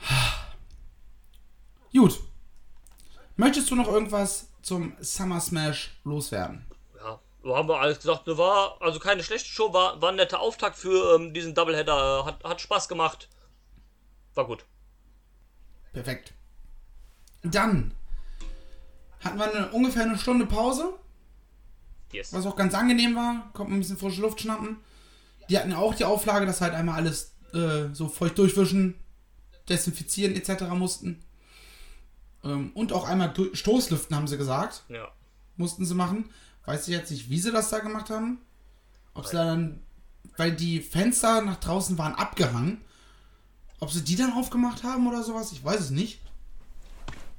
[1.92, 2.20] Gut.
[3.36, 6.64] Möchtest du noch irgendwas zum Summer Smash loswerden?
[7.04, 7.20] Ja,
[7.54, 8.22] haben wir alles gesagt.
[8.26, 12.24] War also keine schlechte Show, war, war ein netter Auftakt für ähm, diesen Doubleheader.
[12.24, 13.28] Hat, hat Spaß gemacht.
[14.36, 14.64] War gut.
[15.92, 16.32] Perfekt.
[17.42, 17.92] Dann
[19.24, 20.92] hatten wir eine, ungefähr eine Stunde Pause,
[22.12, 22.32] Yes.
[22.32, 23.50] was auch ganz angenehm war.
[23.54, 24.76] Kommt ein bisschen frische Luft schnappen.
[25.48, 28.94] Die hatten ja auch die Auflage, dass halt einmal alles äh, so feucht durchwischen,
[29.68, 30.64] desinfizieren etc.
[30.74, 31.22] mussten.
[32.44, 34.84] Ähm, und auch einmal Stoßlüften, haben sie gesagt.
[34.88, 35.08] Ja.
[35.56, 36.30] mussten sie machen.
[36.66, 38.38] Weiß ich jetzt nicht, wie sie das da gemacht haben.
[39.14, 39.82] Ob sie da dann,
[40.36, 42.82] weil die Fenster nach draußen waren abgehangen,
[43.80, 46.20] ob sie die dann aufgemacht haben oder sowas, ich weiß es nicht.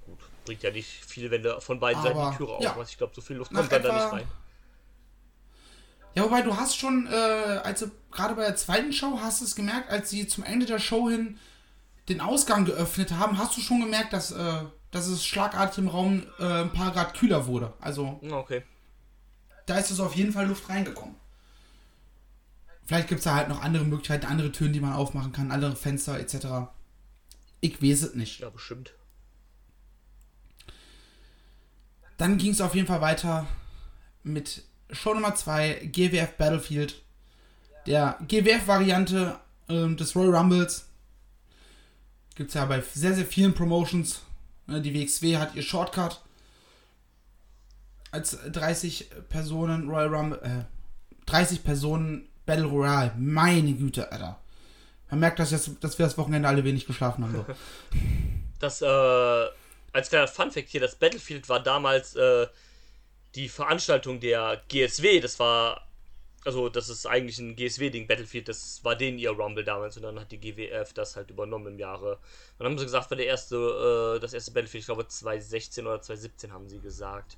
[0.05, 0.19] Gut.
[0.45, 2.71] Bringt ja nicht viel, wenn du von beiden Seiten Aber, die Türe ja.
[2.71, 2.91] aufmachst.
[2.91, 4.27] Ich glaube, so viel Luft kommt dann da nicht rein.
[6.15, 7.15] Ja, wobei du hast schon, äh,
[7.63, 10.65] als du gerade bei der zweiten Show hast du es gemerkt, als sie zum Ende
[10.65, 11.37] der Show hin
[12.09, 16.23] den Ausgang geöffnet haben, hast du schon gemerkt, dass, äh, dass es schlagartig im Raum
[16.39, 17.73] äh, ein paar Grad kühler wurde.
[17.79, 18.63] Also Okay.
[19.67, 21.15] da ist es auf jeden Fall Luft reingekommen.
[22.87, 25.75] Vielleicht gibt es da halt noch andere Möglichkeiten, andere Türen, die man aufmachen kann, andere
[25.75, 26.69] Fenster etc.
[27.59, 28.39] Ich weiß es nicht.
[28.39, 28.93] Ja, bestimmt.
[32.15, 33.45] Dann ging es auf jeden Fall weiter
[34.23, 37.01] mit Show Nummer 2, GWF Battlefield.
[37.87, 40.87] Der GWF-Variante ähm, des Royal Rumbles.
[42.35, 44.21] Gibt es ja bei sehr, sehr vielen Promotions.
[44.65, 46.23] Ne, Die WXW hat ihr Shortcut.
[48.11, 50.63] Als 30 Personen Royal Rumble, äh,
[51.25, 53.13] 30 Personen Battle Royale.
[53.15, 54.39] Meine Güte, Alter.
[55.11, 57.35] Man merkt, dass, jetzt, dass wir das Wochenende alle wenig geschlafen haben.
[57.35, 57.45] So.
[58.59, 59.45] Das, äh,
[59.93, 62.47] als kleiner Funfact hier, das Battlefield war damals, äh,
[63.35, 65.19] die Veranstaltung der GSW.
[65.19, 65.87] Das war,
[66.43, 68.47] also, das ist eigentlich ein GSW-Ding, Battlefield.
[68.47, 71.77] Das war denen ihr Rumble damals und dann hat die GWF das halt übernommen im
[71.77, 72.17] Jahre.
[72.57, 76.01] Dann haben sie gesagt, war der erste, äh, das erste Battlefield, ich glaube 2016 oder
[76.01, 77.37] 2017 haben sie gesagt.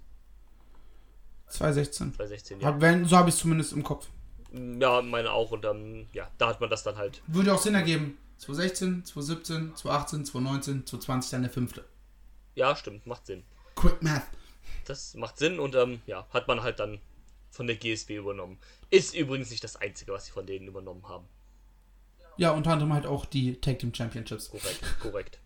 [1.49, 2.14] 2016.
[2.14, 2.68] 2016, ja.
[2.68, 4.07] Hab, wenn, so habe ich es zumindest im Kopf.
[4.52, 7.22] Ja, meine auch und dann, ja, da hat man das dann halt.
[7.28, 8.18] Würde auch Sinn ergeben.
[8.38, 11.86] 2016, 2017, 2018, 2019, 2020 dann der fünfte.
[12.56, 13.43] Ja, stimmt, macht Sinn.
[13.76, 14.24] Quick Math.
[14.86, 17.00] Das macht Sinn und ähm, ja, hat man halt dann
[17.52, 18.58] von der GSW übernommen.
[18.89, 21.26] Ist übrigens nicht das Einzige, was sie von denen übernommen haben.
[22.38, 24.50] Ja, unter anderem halt auch die Tag Team Championships.
[24.50, 25.39] Korrekt, korrekt.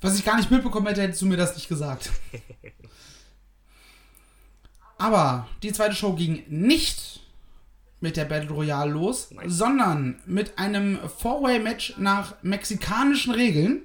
[0.00, 2.10] Was ich gar nicht mitbekommen hätte, hättest du mir das nicht gesagt.
[4.98, 7.20] Aber die zweite Show ging nicht
[8.04, 9.48] mit der Battle Royale los, Nein.
[9.48, 13.80] sondern mit einem Four-Way-Match nach mexikanischen Regeln.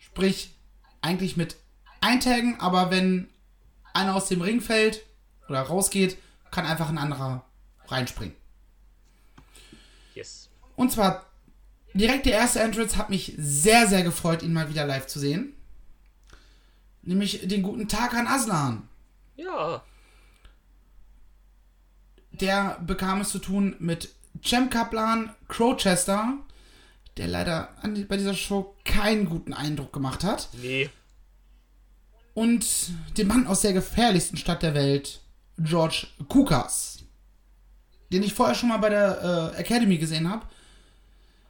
[0.00, 0.56] Sprich,
[1.00, 1.54] eigentlich mit
[2.00, 3.28] Eintaggen, aber wenn
[3.92, 5.04] einer aus dem Ring fällt
[5.48, 6.18] oder rausgeht,
[6.50, 7.44] kann einfach ein anderer
[7.86, 8.34] reinspringen.
[10.16, 10.50] Yes.
[10.74, 11.26] Und zwar
[11.92, 15.54] direkt der erste Entrance hat mich sehr, sehr gefreut, ihn mal wieder live zu sehen.
[17.02, 18.88] Nämlich den guten Tarkan Aslan.
[19.36, 19.84] Ja.
[22.40, 24.08] Der bekam es zu tun mit
[24.44, 26.34] Cem Kaplan, Crowchester,
[27.16, 27.68] der leider
[28.08, 30.48] bei dieser Show keinen guten Eindruck gemacht hat.
[30.60, 30.90] Nee.
[32.34, 32.66] Und
[33.16, 35.20] dem Mann aus der gefährlichsten Stadt der Welt,
[35.58, 36.98] George Kukas.
[38.12, 40.44] Den ich vorher schon mal bei der äh, Academy gesehen habe.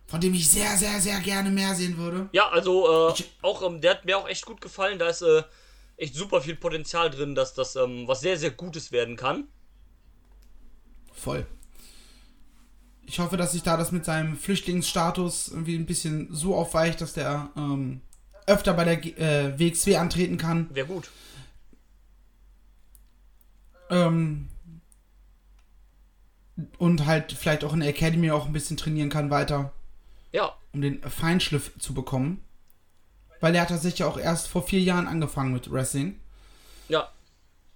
[0.07, 2.29] Von dem ich sehr, sehr, sehr gerne mehr sehen würde.
[2.33, 4.99] Ja, also äh, Ich- auch ähm, der hat mir auch echt gut gefallen.
[4.99, 5.43] Da ist äh,
[5.97, 9.49] echt super viel Potenzial drin, dass das ähm, was sehr, sehr Gutes werden kann.
[11.15, 11.47] Voll.
[13.07, 17.13] Ich hoffe, dass sich da das mit seinem Flüchtlingsstatus irgendwie ein bisschen so aufweicht, dass
[17.13, 18.01] der ähm,
[18.47, 20.75] öfter bei der äh, WXW antreten kann.
[20.75, 21.11] Wäre gut.
[23.91, 24.49] Ähm,
[26.79, 29.73] und halt vielleicht auch in der Academy auch ein bisschen trainieren kann weiter,
[30.33, 30.55] Ja.
[30.73, 32.43] um den Feinschliff zu bekommen.
[33.41, 36.19] Weil der hat tatsächlich auch erst vor vier Jahren angefangen mit Wrestling.
[36.89, 37.11] Ja.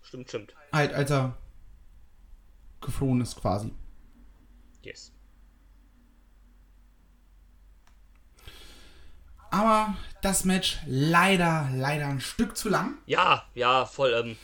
[0.03, 0.55] Stimmt, stimmt.
[0.73, 1.37] Halt, als er
[2.81, 3.73] geflohen ist quasi.
[4.83, 5.13] Yes.
[9.51, 12.99] Aber das Match leider, leider ein Stück zu lang.
[13.07, 14.13] Ja, ja, voll.
[14.13, 14.37] Ähm,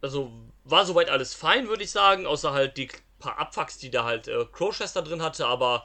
[0.00, 0.32] also
[0.64, 2.88] war soweit alles fein, würde ich sagen, außer halt die
[3.18, 5.84] paar Abfucks, die da halt äh, Crowchester drin hatte, aber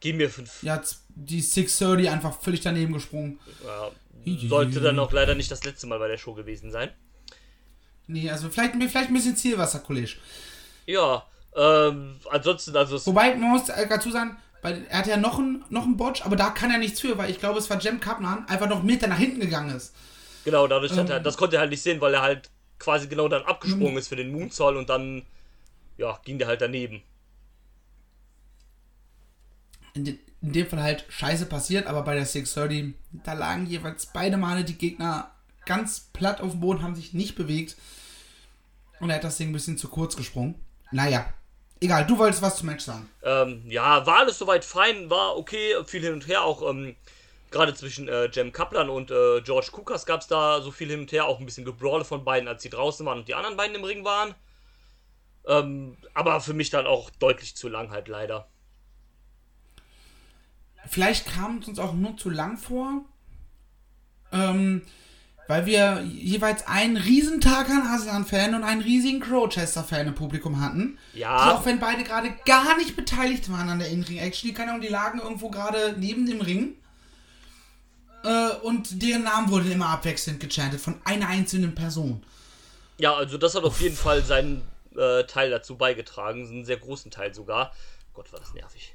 [0.00, 0.62] gehen mir fünf.
[0.62, 3.38] Ja, die 630 einfach völlig daneben gesprungen.
[3.64, 3.90] Ja,
[4.48, 6.90] sollte dann auch leider nicht das letzte Mal bei der Show gewesen sein.
[8.06, 10.14] Nee, also vielleicht, vielleicht ein bisschen Zielwasser, Kollege.
[10.88, 11.22] Ja,
[11.54, 15.62] ähm, ansonsten, also Wobei, man muss äh, dazu sagen, weil er hat ja noch einen
[15.68, 18.00] noch einen Botch, aber da kann er nichts für, weil ich glaube, es war Jem
[18.00, 19.94] Kaplan einfach noch mit, der nach hinten gegangen ist.
[20.46, 23.06] genau, dadurch hat er, ähm, das konnte er halt nicht sehen, weil er halt quasi
[23.06, 25.26] genau dann abgesprungen ist für den Moonsault und dann,
[25.98, 27.02] ja, ging der halt daneben.
[29.92, 34.06] In, de, in dem Fall halt scheiße passiert, aber bei der 630, da lagen jeweils
[34.06, 35.32] beide Male die Gegner
[35.66, 37.76] ganz platt auf dem Boden, haben sich nicht bewegt.
[39.00, 40.54] Und er hat das Ding ein bisschen zu kurz gesprungen.
[40.90, 41.26] Naja,
[41.80, 43.08] egal, du wolltest was zum Match sagen.
[43.22, 46.96] Ähm, ja, war alles soweit fein, war okay, viel hin und her, auch ähm,
[47.50, 51.00] gerade zwischen äh, Jem Kaplan und äh, George Kukas gab es da so viel hin
[51.00, 53.56] und her, auch ein bisschen Gebrawle von beiden, als sie draußen waren und die anderen
[53.56, 54.34] beiden im Ring waren.
[55.46, 58.48] Ähm, aber für mich dann auch deutlich zu lang halt leider.
[60.86, 63.04] Vielleicht kam es uns auch nur zu lang vor.
[64.32, 64.82] Ähm,
[65.48, 70.98] weil wir jeweils einen riesen Tarkan Aslan-Fan und einen riesigen Crowchester-Fan im Publikum hatten.
[71.14, 71.44] Ja.
[71.44, 74.82] Die auch wenn beide gerade gar nicht beteiligt waren an der In-Ring-Action, die, keine Ahnung,
[74.82, 76.76] die lagen irgendwo gerade neben dem Ring.
[78.24, 82.22] Äh, und deren Namen wurden immer abwechselnd gechantet von einer einzelnen Person.
[82.98, 84.62] Ja, also das hat auf jeden Fall seinen
[84.96, 87.72] äh, Teil dazu beigetragen, einen sehr großen Teil sogar.
[88.12, 88.94] Gott, war das nervig.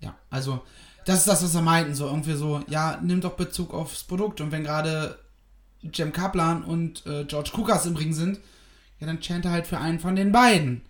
[0.00, 0.64] Ja, also
[1.04, 1.94] das ist das, was er meinten.
[1.94, 4.40] So irgendwie so, ja, nimm doch Bezug aufs Produkt.
[4.40, 5.18] Und wenn gerade
[5.82, 8.40] Jem Kaplan und äh, George Kukas im Ring sind,
[8.98, 10.82] ja, dann chante halt für einen von den beiden.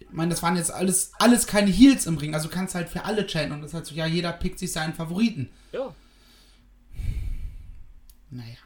[0.00, 2.34] Ich meine, das waren jetzt alles, alles keine Heels im Ring.
[2.34, 3.52] Also du kannst halt für alle chanten.
[3.52, 5.50] Und das ist halt so, ja, jeder pickt sich seinen Favoriten.
[5.72, 5.94] Ja.
[8.30, 8.56] Naja.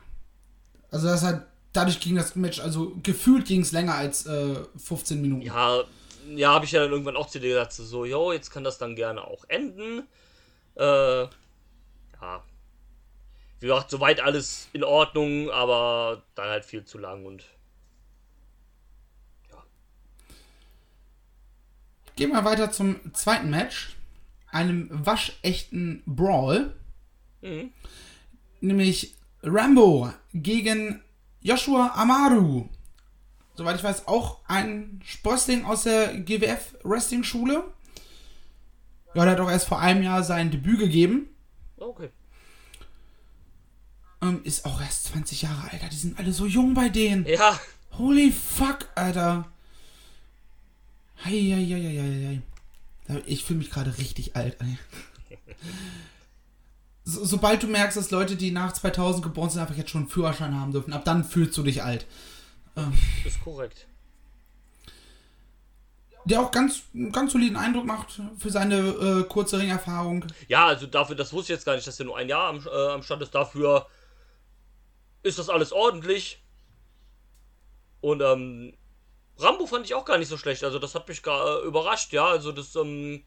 [0.91, 5.21] Also das hat, dadurch ging das Match, also gefühlt ging es länger als äh, 15
[5.21, 5.43] Minuten.
[5.43, 5.83] Ja,
[6.35, 8.79] ja, habe ich ja dann irgendwann auch zu dir gesagt, so, jo, jetzt kann das
[8.79, 10.03] dann gerne auch enden.
[10.79, 12.45] Äh, ja.
[13.61, 17.45] Wie gesagt, soweit alles in Ordnung, aber dann halt viel zu lang und
[22.19, 23.95] Gehen wir weiter zum zweiten Match.
[24.51, 26.75] Einem waschechten Brawl.
[27.43, 27.71] Mhm.
[28.61, 29.15] Nämlich
[29.45, 31.01] Rambo gegen
[31.41, 32.69] Joshua Amaru.
[33.55, 37.63] Soweit ich weiß, auch ein Sprössling aus der GWF Wrestling Schule.
[39.19, 41.29] Ja, der hat auch erst vor einem Jahr sein Debüt gegeben.
[41.77, 42.11] okay.
[44.23, 45.81] Ähm, ist auch erst 20 Jahre alt.
[45.93, 47.27] Die sind alle so jung bei denen.
[47.27, 47.59] Ja,
[47.99, 49.49] Holy fuck, Alter.
[51.25, 52.43] Hei, hei, hei,
[53.09, 53.23] hei.
[53.27, 54.79] Ich fühle mich gerade richtig alt, ey.
[57.05, 60.11] So, sobald du merkst, dass Leute, die nach 2000 geboren sind, einfach jetzt schon einen
[60.11, 62.07] Führerschein haben dürfen, ab dann fühlst du dich alt.
[63.25, 63.87] ist korrekt.
[66.29, 70.25] Der auch ganz, ganz soliden Eindruck macht für seine äh, kurze Ringerfahrung.
[70.49, 72.67] Ja, also dafür, das wusste ich jetzt gar nicht, dass er nur ein Jahr am,
[72.67, 73.35] äh, am Start ist.
[73.35, 73.87] Dafür
[75.23, 76.43] ist das alles ordentlich.
[78.01, 78.77] Und ähm,
[79.39, 80.65] Rambo fand ich auch gar nicht so schlecht.
[80.65, 82.27] Also das hat mich gar äh, überrascht, ja.
[82.27, 83.25] Also das, ähm,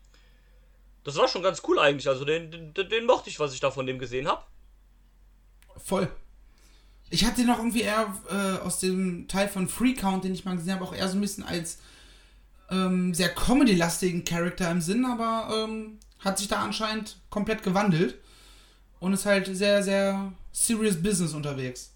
[1.03, 2.07] das war schon ganz cool eigentlich.
[2.07, 4.43] Also den, den, den mochte ich, was ich da von dem gesehen habe.
[5.77, 6.09] Voll.
[7.09, 10.45] Ich hatte den noch irgendwie eher äh, aus dem Teil von Free Count, den ich
[10.45, 11.79] mal gesehen habe, auch eher so ein bisschen als
[12.71, 18.17] ähm, sehr comedy-lastigen Charakter im Sinn, aber ähm, hat sich da anscheinend komplett gewandelt
[18.99, 21.93] und ist halt sehr, sehr serious business unterwegs.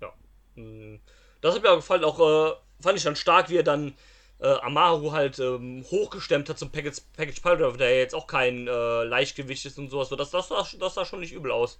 [0.00, 0.12] Ja.
[0.56, 0.98] Mm,
[1.40, 3.94] das hat mir auch gefallen, auch äh, fand ich dann stark, wie er dann
[4.40, 9.04] äh, Amaru halt ähm, hochgestemmt hat zum Package, Package Piledriver, der jetzt auch kein äh,
[9.04, 10.08] Leichtgewicht ist und sowas.
[10.08, 11.78] So, das, das, sah, das sah schon nicht übel aus.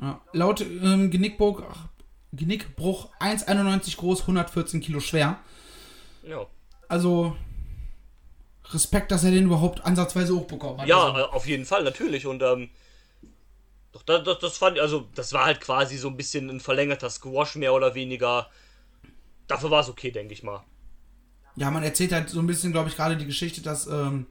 [0.00, 0.20] Ja.
[0.32, 1.62] Laut ähm, Genickbruch,
[2.32, 5.38] Genickbruch 1,91 groß, 114 Kilo schwer.
[6.22, 6.46] Ja.
[6.94, 7.36] Also
[8.72, 10.86] Respekt, dass er den überhaupt ansatzweise hochbekommen hat.
[10.86, 12.24] Ja, also, äh, auf jeden Fall, natürlich.
[12.24, 12.70] Und ähm,
[13.90, 16.60] doch, das, das, das fand ich, also das war halt quasi so ein bisschen ein
[16.60, 18.48] verlängerter Squash, mehr oder weniger.
[19.48, 20.62] Dafür war es okay, denke ich mal.
[21.56, 24.26] Ja, man erzählt halt so ein bisschen, glaube ich, gerade die Geschichte, dass ähm,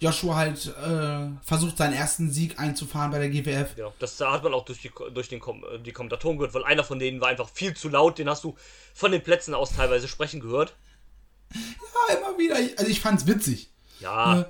[0.00, 3.76] Joshua halt äh, versucht, seinen ersten Sieg einzufahren bei der GWF.
[3.76, 6.84] Ja, das hat man auch durch die, durch den Kom die Kommentatoren gehört, weil einer
[6.84, 8.18] von denen war einfach viel zu laut.
[8.18, 8.56] Den hast du
[8.94, 10.74] von den Plätzen aus teilweise sprechen gehört.
[11.54, 12.56] Ja, immer wieder.
[12.78, 13.70] Also ich fand's witzig.
[14.00, 14.40] Ja.
[14.40, 14.44] Äh,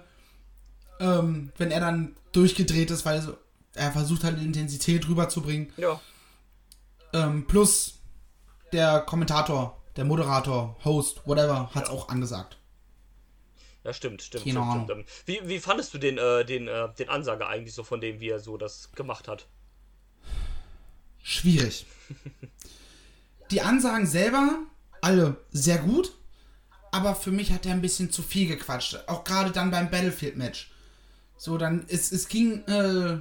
[1.00, 3.36] ähm, wenn er dann durchgedreht ist, weil so,
[3.74, 5.72] er versucht halt Intensität rüberzubringen.
[5.76, 6.00] Ja.
[7.12, 7.98] Ähm, plus
[8.72, 12.58] der Kommentator, der Moderator, Host, whatever, hat's auch angesagt.
[13.84, 14.44] Ja, stimmt, stimmt.
[14.44, 15.08] Keine stimmt, stimmt.
[15.26, 18.28] Wie, wie fandest du den, äh, den, äh, den Ansager eigentlich so von dem, wie
[18.28, 19.46] er so das gemacht hat?
[21.22, 21.86] Schwierig.
[23.50, 24.60] Die Ansagen selber,
[25.00, 26.14] alle sehr gut,
[26.92, 28.96] aber für mich hat er ein bisschen zu viel gequatscht.
[29.08, 30.70] Auch gerade dann beim Battlefield-Match.
[31.38, 33.18] So, dann, es, es ging äh,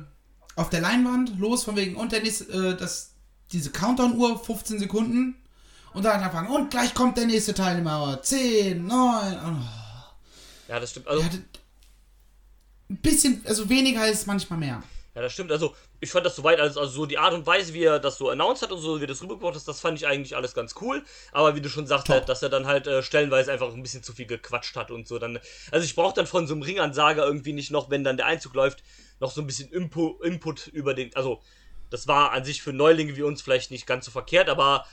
[0.56, 3.14] auf der Leinwand los, von wegen, und der nächste, äh, das,
[3.52, 5.36] diese Countdown-Uhr, 15 Sekunden.
[5.94, 8.20] Und dann anfangen, und gleich kommt der nächste Teilnehmer.
[8.22, 9.40] 10, 9.
[9.46, 10.70] Oh.
[10.70, 11.08] Ja, das stimmt.
[11.08, 11.24] Also,
[12.90, 14.84] ein bisschen, also weniger ist manchmal mehr.
[15.16, 15.52] Ja, das stimmt.
[15.52, 18.18] Also, ich fand das soweit, also, also so die Art und Weise, wie er das
[18.18, 20.56] so announced hat und so, wie er das rübergebracht hat, das fand ich eigentlich alles
[20.56, 21.04] ganz cool.
[21.32, 24.02] Aber wie du schon sagst, halt, dass er dann halt äh, stellenweise einfach ein bisschen
[24.02, 25.20] zu viel gequatscht hat und so.
[25.20, 25.39] Dann,
[25.70, 28.56] also ich brauche dann von so einem Ringansager irgendwie nicht noch, wenn dann der Einzug
[28.56, 28.84] läuft,
[29.20, 31.16] noch so ein bisschen Impo Input über den.
[31.16, 31.39] Also,
[31.91, 34.88] das war an sich für Neulinge wie uns vielleicht nicht ganz so verkehrt, aber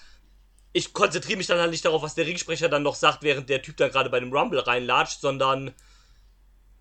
[0.75, 3.63] ich konzentriere mich dann halt nicht darauf, was der Ringsprecher dann noch sagt, während der
[3.63, 5.75] Typ da gerade bei dem Rumble reinlatscht, sondern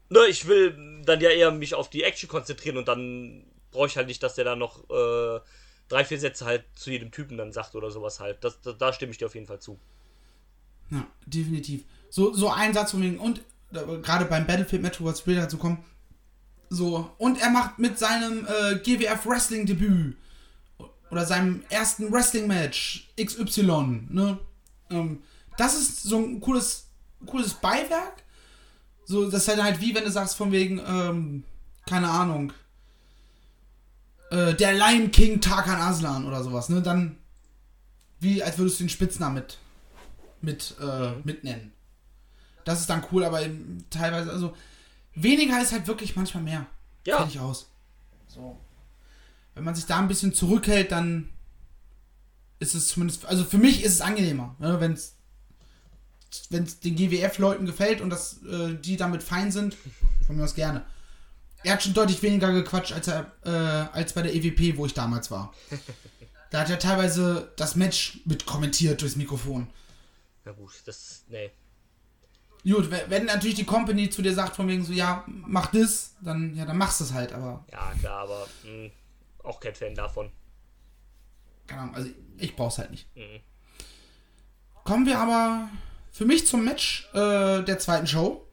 [0.09, 3.45] ne, ich will dann ja eher mich auf die Action konzentrieren und dann
[3.78, 5.39] brauche ich halt nicht, dass der dann noch äh,
[5.88, 8.43] drei, vier Sätze halt zu jedem Typen dann sagt oder sowas halt.
[8.43, 9.80] Das, das, da stimme ich dir auf jeden Fall zu.
[10.89, 11.84] Ja, definitiv.
[12.09, 15.80] So, so ein Satz von wegen, und gerade beim Battlefield Metro, was später dazu kommt,
[16.69, 20.17] so, und er macht mit seinem äh, GWF Wrestling Debüt
[21.11, 24.39] oder seinem ersten Wrestling Match XY, ne?
[24.89, 25.21] Ähm,
[25.57, 26.88] das ist so ein cooles,
[27.25, 28.23] cooles Beiwerk.
[29.05, 31.43] So, das ist halt halt wie wenn du sagst von wegen, ähm,
[31.86, 32.51] keine Ahnung,
[34.30, 36.82] äh, der Lion King Tarkan Aslan oder sowas, ne?
[36.82, 37.17] Dann,
[38.19, 39.57] wie als würdest du den Spitznamen mit,
[40.41, 41.71] mit, äh, mitnennen.
[42.65, 44.55] Das ist dann cool, aber eben teilweise, also,
[45.15, 46.65] weniger ist halt wirklich manchmal mehr.
[47.05, 47.17] Ja.
[47.17, 47.69] Fertig aus.
[48.28, 48.57] So.
[49.55, 51.30] Wenn man sich da ein bisschen zurückhält, dann
[52.59, 54.80] ist es zumindest, also für mich ist es angenehmer, ne?
[54.80, 55.17] wenn es
[56.49, 59.78] wenn es den GWF-Leuten gefällt und dass äh, die damit fein sind,
[60.25, 60.84] von mir aus gerne.
[61.64, 63.49] Er hat schon deutlich weniger gequatscht als, er, äh,
[63.97, 65.53] als bei der EWP, wo ich damals war.
[66.49, 69.68] Da hat er teilweise das Match mit kommentiert durchs Mikrofon.
[70.45, 71.26] Na gut, das.
[71.28, 71.51] Nee.
[72.64, 76.55] Gut, wenn natürlich die Company zu dir sagt, von wegen so, ja, mach das, dann,
[76.55, 78.91] ja, dann machst du es halt, aber, Ja, klar, aber mh,
[79.43, 80.32] auch kein Fan davon.
[81.68, 83.14] keine Ahnung, also ich brauch's halt nicht.
[83.18, 83.41] Mhm.
[84.86, 85.68] Kommen wir aber
[86.14, 88.47] für mich zum Match äh, der zweiten Show.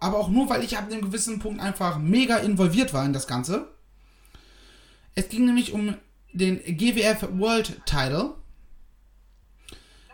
[0.00, 3.26] Aber auch nur, weil ich ab einem gewissen Punkt einfach mega involviert war in das
[3.26, 3.68] Ganze.
[5.14, 5.96] Es ging nämlich um
[6.32, 8.34] den GWF World Title.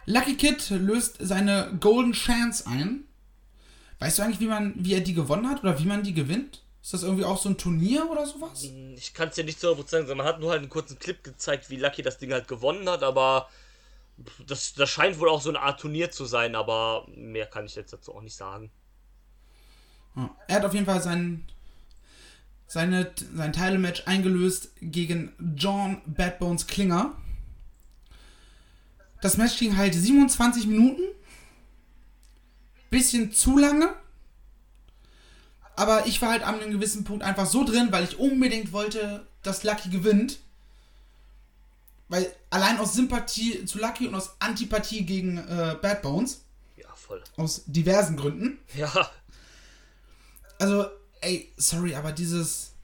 [0.06, 3.04] Lucky Kid löst seine Golden Chance ein.
[3.98, 6.62] Weißt du eigentlich, wie man, wie er die gewonnen hat oder wie man die gewinnt?
[6.82, 8.64] Ist das irgendwie auch so ein Turnier oder sowas?
[8.96, 11.22] Ich kann es dir nicht so sagen, sondern man hat nur halt einen kurzen Clip
[11.22, 13.48] gezeigt, wie Lucky das Ding halt gewonnen hat, aber
[14.46, 17.74] das, das scheint wohl auch so eine Art Turnier zu sein, aber mehr kann ich
[17.74, 18.70] jetzt dazu auch nicht sagen.
[20.16, 20.34] Ja.
[20.48, 21.44] Er hat auf jeden Fall sein,
[22.66, 27.14] seine, sein Title-Match eingelöst gegen John Bad Bones Klinger.
[29.20, 31.02] Das Match ging halt 27 Minuten.
[32.90, 33.94] bisschen zu lange.
[35.76, 39.26] Aber ich war halt an einem gewissen Punkt einfach so drin, weil ich unbedingt wollte,
[39.42, 40.40] dass Lucky gewinnt.
[42.08, 46.42] Weil allein aus Sympathie zu Lucky und aus Antipathie gegen äh, Bad Bones.
[46.76, 47.22] Ja, voll.
[47.36, 48.58] Aus diversen Gründen.
[48.76, 49.10] Ja.
[50.60, 50.86] Also,
[51.22, 52.74] ey, sorry, aber dieses.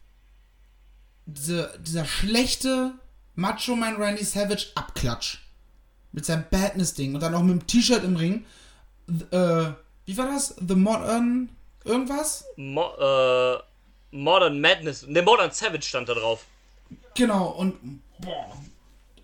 [1.27, 2.93] Diese, dieser schlechte
[3.35, 5.39] Macho Man Randy Savage Abklatsch.
[6.13, 8.47] Mit seinem Badness-Ding und dann auch mit dem T-Shirt im Ring.
[9.31, 9.73] Äh,
[10.07, 10.55] wie war das?
[10.67, 11.51] The Modern.
[11.85, 12.45] Irgendwas?
[12.57, 13.59] Mo äh,
[14.13, 15.07] Modern Madness.
[15.07, 16.47] Ne, Modern Savage stand da drauf.
[17.15, 18.01] Genau, und.
[18.19, 18.57] Boah.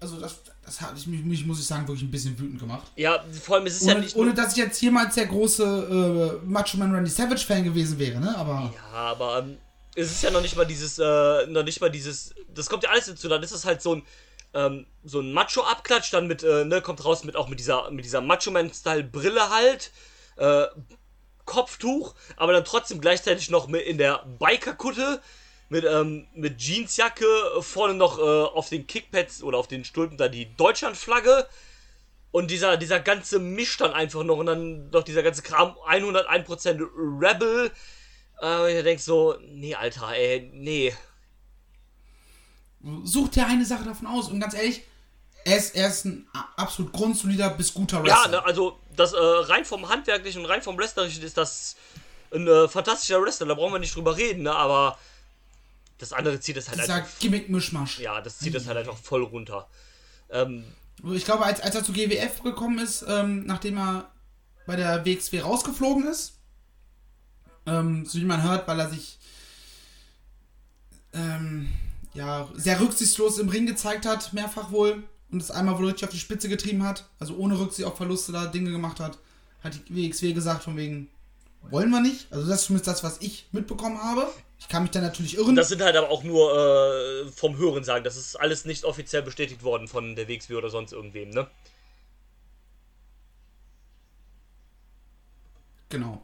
[0.00, 0.40] Also, das,
[0.72, 2.88] das hat ich, mich, muss ich sagen, wirklich ein bisschen wütend gemacht.
[2.96, 4.16] Ja, vor allem, es ist ohne, ja nicht.
[4.16, 8.20] Ohne, dass ich jetzt jemals der große äh, Macho Man Randy Savage Fan gewesen wäre,
[8.20, 8.36] ne?
[8.36, 8.72] Aber.
[8.74, 9.38] Ja, aber.
[9.40, 9.58] Ähm,
[9.94, 12.90] es ist ja noch nicht mal dieses, äh, noch nicht mal dieses, das kommt ja
[12.90, 14.02] alles dazu, dann ist es halt so ein,
[14.54, 18.06] ähm, so ein Macho-Abklatsch, dann mit, äh, ne, kommt raus mit auch mit dieser, mit
[18.06, 19.92] dieser Macho-Man-Style-Brille halt,
[20.36, 20.64] äh,
[21.44, 25.20] Kopftuch, aber dann trotzdem gleichzeitig noch in der Bikerkutte,
[25.72, 27.24] mit, ähm, mit Jeansjacke,
[27.60, 31.48] vorne noch äh, auf den Kickpads oder auf den Stulpen da die Deutschlandflagge
[32.30, 36.78] und dieser, dieser ganze Misch dann einfach noch und dann noch dieser ganze Kram 101%
[37.18, 37.70] Rebel,
[38.42, 40.94] äh, ich denk so, nee, Alter, ey, nee.
[43.04, 44.28] Such dir eine Sache davon aus.
[44.28, 44.82] Und ganz ehrlich,
[45.46, 48.24] er ist, er ist ein absolut grundsolider bis guter Wrestler.
[48.24, 51.76] Ja, ne, also das äh, rein vom Handwerklichen und rein vom Wrestlerischen ist das
[52.30, 54.54] ein äh, fantastischer Wrestler, da brauchen wir nicht drüber reden, ne?
[54.54, 54.98] aber
[56.02, 57.18] das andere zieht es halt Dieser einfach.
[57.20, 58.00] Gimmick-Mischmasch.
[58.00, 59.68] Ja, das zieht es halt einfach voll runter.
[60.30, 60.64] Ähm,
[61.14, 64.10] Ich glaube, als, als er zu GWF gekommen ist, ähm, nachdem er
[64.66, 66.34] bei der WXW rausgeflogen ist,
[67.66, 69.18] ähm, so wie man hört, weil er sich
[71.12, 71.68] ähm,
[72.14, 76.10] ja, sehr rücksichtslos im Ring gezeigt hat, mehrfach wohl, und es einmal wohl richtig auf
[76.10, 79.18] die Spitze getrieben hat, also ohne Rücksicht auf Verluste da Dinge gemacht hat,
[79.62, 81.08] hat die WXW gesagt, von wegen,
[81.70, 82.26] wollen wir nicht.
[82.30, 84.28] Also das ist zumindest das, was ich mitbekommen habe.
[84.58, 85.56] Ich kann mich da natürlich irren.
[85.56, 88.04] das sind halt aber auch nur äh, vom Hören sagen.
[88.04, 91.48] Das ist alles nicht offiziell bestätigt worden von der WXW oder sonst irgendwem, ne?
[95.92, 96.20] genau.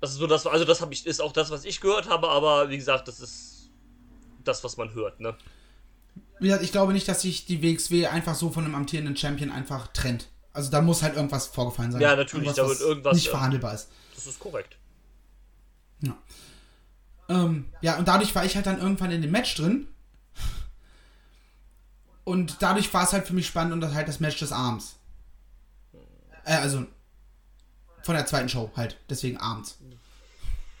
[0.00, 2.28] Das ist so das, also das habe ich, ist auch das, was ich gehört habe,
[2.28, 3.70] aber wie gesagt, das ist
[4.44, 5.36] das, was man hört, ne?
[6.38, 9.50] Wie gesagt, ich glaube nicht, dass sich die WXW einfach so von einem amtierenden Champion
[9.50, 10.28] einfach trennt.
[10.52, 12.00] Also da muss halt irgendwas vorgefallen sein.
[12.00, 13.88] Ja, natürlich, da wird was irgendwas, nicht äh, verhandelbar ist.
[14.14, 14.76] Das ist korrekt.
[16.00, 16.16] Ja.
[17.28, 19.88] Ähm, ja, und dadurch war ich halt dann irgendwann in dem Match drin.
[22.24, 24.96] Und dadurch war es halt für mich spannend und das halt das Match des Abends.
[26.44, 26.86] Äh, also
[28.02, 29.78] von der zweiten Show halt, deswegen abends.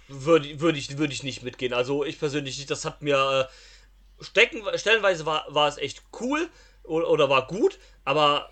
[0.08, 1.74] Würde, würde, ich, würde ich nicht mitgehen.
[1.74, 2.70] Also ich persönlich nicht.
[2.70, 6.48] Das hat mir äh, stecken, stellenweise war, war es echt cool
[6.84, 8.50] oder, oder war gut, aber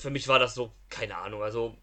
[0.00, 1.42] für mich war das so, keine Ahnung.
[1.42, 1.76] Also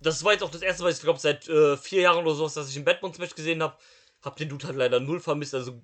[0.00, 2.54] das war jetzt auch das erste, was ich glaube seit äh, vier Jahren oder sowas,
[2.54, 3.76] dass ich ein Batmans-Match gesehen habe.
[4.22, 5.54] Hab den Dude halt leider null vermisst.
[5.54, 5.82] Also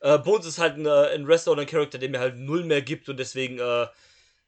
[0.00, 2.64] äh, Bones ist halt ein, äh, ein Wrestler oder ein Charakter, der mir halt null
[2.64, 3.86] mehr gibt und deswegen äh,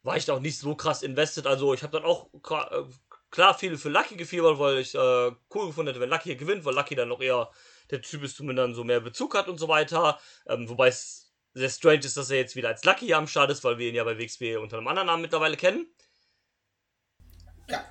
[0.03, 1.47] war ich da auch nicht so krass invested.
[1.47, 2.83] Also ich habe dann auch klar, äh,
[3.31, 6.65] klar viel für Lucky gefiebert, weil ich äh, cool gefunden hätte, wenn Lucky hier gewinnt,
[6.65, 7.49] weil Lucky dann noch eher
[7.91, 10.19] der Typ ist, zu mir dann so mehr Bezug hat und so weiter.
[10.47, 11.24] Ähm, wobei es
[11.55, 13.87] sehr strange ist, dass er jetzt wieder als Lucky hier am Start ist, weil wir
[13.89, 15.87] ihn ja bei WXW unter einem anderen Namen mittlerweile kennen.
[17.69, 17.85] Ja.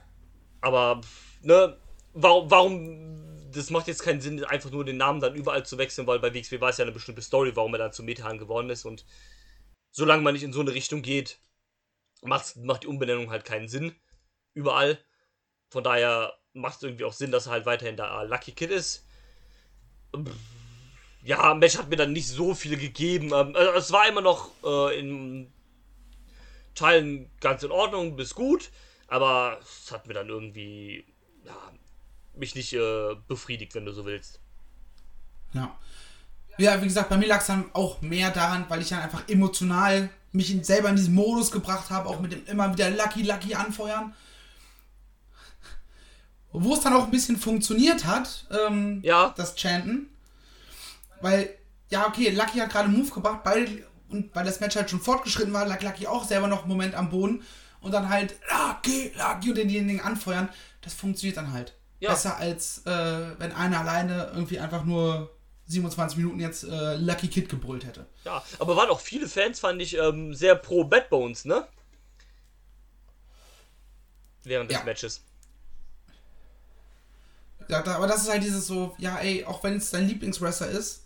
[0.60, 1.00] Aber,
[1.40, 1.80] ne,
[2.12, 6.06] warum, warum, das macht jetzt keinen Sinn, einfach nur den Namen dann überall zu wechseln,
[6.06, 8.68] weil bei WXW war es ja eine bestimmte Story, warum er dann zu Metan geworden
[8.68, 9.06] ist und
[9.90, 11.38] solange man nicht in so eine Richtung geht,
[12.20, 13.94] macht, die Umbenennung halt keinen Sinn.
[14.52, 14.98] Überall.
[15.70, 19.06] Von daher macht es irgendwie auch Sinn, dass er halt weiterhin da Lucky Kid ist.
[21.24, 23.32] Ja, Match hat mir dann nicht so viel gegeben.
[23.34, 25.50] Ähm, also es war immer noch äh, in
[26.74, 28.70] Teilen ganz in Ordnung bis gut,
[29.08, 31.04] aber es hat mir dann irgendwie
[31.44, 31.56] ja,
[32.34, 34.40] mich nicht äh, befriedigt, wenn du so willst.
[35.54, 35.76] Ja.
[36.58, 39.28] Ja, wie gesagt, bei mir lag es dann auch mehr daran, weil ich dann einfach
[39.28, 43.22] emotional mich in, selber in diesen Modus gebracht habe, auch mit dem immer wieder Lucky
[43.22, 44.14] Lucky anfeuern.
[46.52, 49.32] Wo es dann auch ein bisschen funktioniert hat, ähm, Ja.
[49.36, 50.08] das Chanten.
[51.24, 51.56] Weil,
[51.88, 55.00] ja, okay, Lucky hat gerade einen Move gebracht, beide, und weil das Match halt schon
[55.00, 57.42] fortgeschritten war, lag Lucky auch selber noch einen Moment am Boden
[57.80, 60.50] und dann halt Lucky, Lucky und denjenigen anfeuern.
[60.82, 61.72] Das funktioniert dann halt.
[61.98, 62.10] Ja.
[62.10, 65.34] Besser als äh, wenn einer alleine irgendwie einfach nur
[65.68, 68.04] 27 Minuten jetzt äh, Lucky Kid gebrüllt hätte.
[68.26, 71.66] Ja, aber waren auch viele Fans, fand ich, ähm, sehr pro Bad Bones, ne?
[74.42, 74.84] Während des Ja.
[74.84, 75.22] Matches.
[77.68, 80.68] Ja, da, aber das ist halt dieses so, ja, ey, auch wenn es dein Lieblingswrestler
[80.68, 81.03] ist,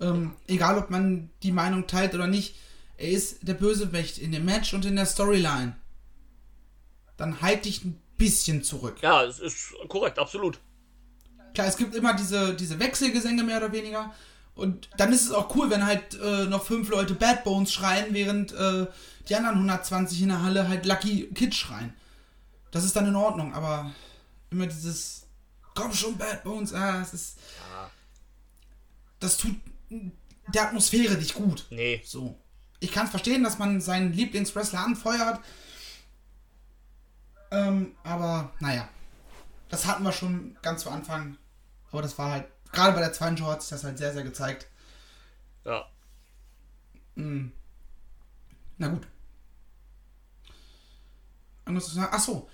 [0.00, 2.56] ähm, egal ob man die Meinung teilt oder nicht,
[2.96, 5.76] er ist der Bösewicht in dem Match und in der Storyline.
[7.16, 8.98] Dann halt dich ein bisschen zurück.
[9.02, 10.58] Ja, es ist korrekt, absolut.
[11.54, 14.12] Klar, es gibt immer diese, diese Wechselgesänge mehr oder weniger.
[14.54, 18.12] Und dann ist es auch cool, wenn halt äh, noch fünf Leute Bad Bones schreien,
[18.12, 18.86] während äh,
[19.28, 21.94] die anderen 120 in der Halle halt Lucky Kid schreien.
[22.70, 23.90] Das ist dann in Ordnung, aber
[24.50, 25.26] immer dieses
[25.74, 27.38] Komm schon, Bad Bones, ah, es ist.
[29.18, 29.54] Das tut
[29.90, 31.66] der Atmosphäre nicht gut.
[31.70, 32.02] Nee.
[32.04, 32.38] So.
[32.78, 35.40] Ich kann verstehen, dass man seinen Lieblingswrestler anfeuert.
[37.50, 38.88] Ähm, aber naja.
[39.68, 41.36] Das hatten wir schon ganz zu Anfang.
[41.92, 44.24] Aber das war halt, gerade bei der zweiten Show hat sich das halt sehr, sehr
[44.24, 44.66] gezeigt.
[45.64, 45.86] Ja.
[48.78, 49.06] Na gut.
[51.66, 52.12] Irgendwas zu sagen?
[52.12, 52.48] Achso.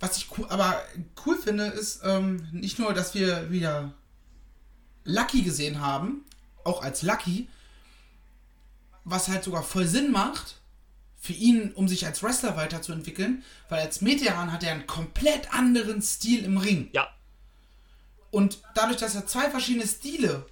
[0.00, 0.82] Was ich cool, aber
[1.24, 3.94] cool finde, ist ähm, nicht nur, dass wir wieder
[5.04, 6.24] Lucky gesehen haben,
[6.64, 7.48] auch als Lucky,
[9.04, 10.60] was halt sogar voll Sinn macht
[11.18, 16.02] für ihn, um sich als Wrestler weiterzuentwickeln, weil als Meteoran hat er einen komplett anderen
[16.02, 16.90] Stil im Ring.
[16.92, 17.08] Ja.
[18.30, 20.46] Und dadurch, dass er zwei verschiedene Stile,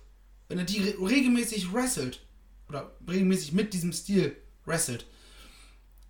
[0.48, 2.20] wenn er die re regelmäßig wrestelt,
[2.68, 5.06] oder regelmäßig mit diesem Stil wrestelt,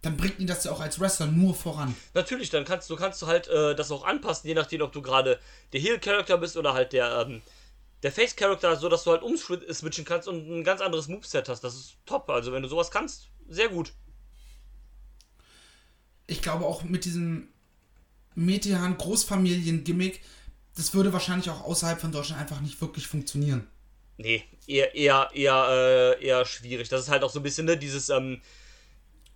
[0.03, 1.95] dann bringt ihn das ja auch als Wrestler nur voran.
[2.15, 5.03] Natürlich, dann kannst du kannst du halt äh, das auch anpassen, je nachdem, ob du
[5.03, 5.39] gerade
[5.73, 7.43] der Heel-Charakter bist oder halt der, ähm,
[8.03, 11.63] der Face-Charakter, so dass du halt umswitchen kannst und ein ganz anderes Moveset hast.
[11.63, 12.31] Das ist top.
[12.31, 13.93] Also wenn du sowas kannst, sehr gut.
[16.27, 17.49] Ich glaube auch mit diesem
[18.35, 20.21] Metehan Großfamilien-Gimmick,
[20.77, 23.67] das würde wahrscheinlich auch außerhalb von Deutschland einfach nicht wirklich funktionieren.
[24.17, 25.67] Nee, eher, eher, eher,
[26.21, 26.89] äh, eher schwierig.
[26.89, 28.41] Das ist halt auch so ein bisschen, ne, dieses, ähm,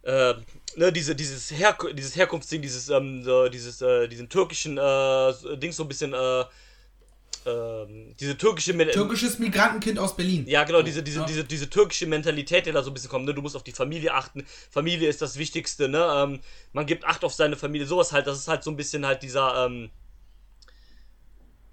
[0.02, 0.34] äh,
[0.76, 5.72] ne, diese, dieses, Her dieses Herkunftsding, dieses, ähm, so, dieses, äh, diesen türkischen, äh, Ding
[5.72, 6.44] so ein bisschen, äh,
[7.46, 10.44] ähm, diese türkische, Men Türkisches Migrantenkind aus Berlin.
[10.46, 11.26] ja, genau, diese, diese, Ja.
[11.26, 13.34] diese, diese türkische Mentalität, die da so ein bisschen kommt, ne?
[13.34, 14.46] Du musst auf die Familie achten.
[14.70, 16.04] Familie ist das Wichtigste, ne?
[16.16, 16.40] Ähm,
[16.72, 18.26] man gibt Acht auf seine Familie, sowas halt.
[18.26, 19.90] Das ist halt so ein bisschen halt dieser, ähm,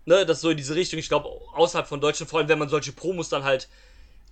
[0.05, 0.99] ne, das so in diese Richtung.
[0.99, 3.69] Ich glaube, außerhalb von Deutschland, vor allem wenn man solche Promos dann halt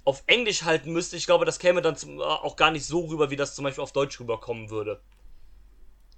[0.05, 3.05] auf Englisch halten müsste, ich glaube, das käme dann zum, äh, auch gar nicht so
[3.05, 4.99] rüber, wie das zum Beispiel auf Deutsch rüberkommen würde.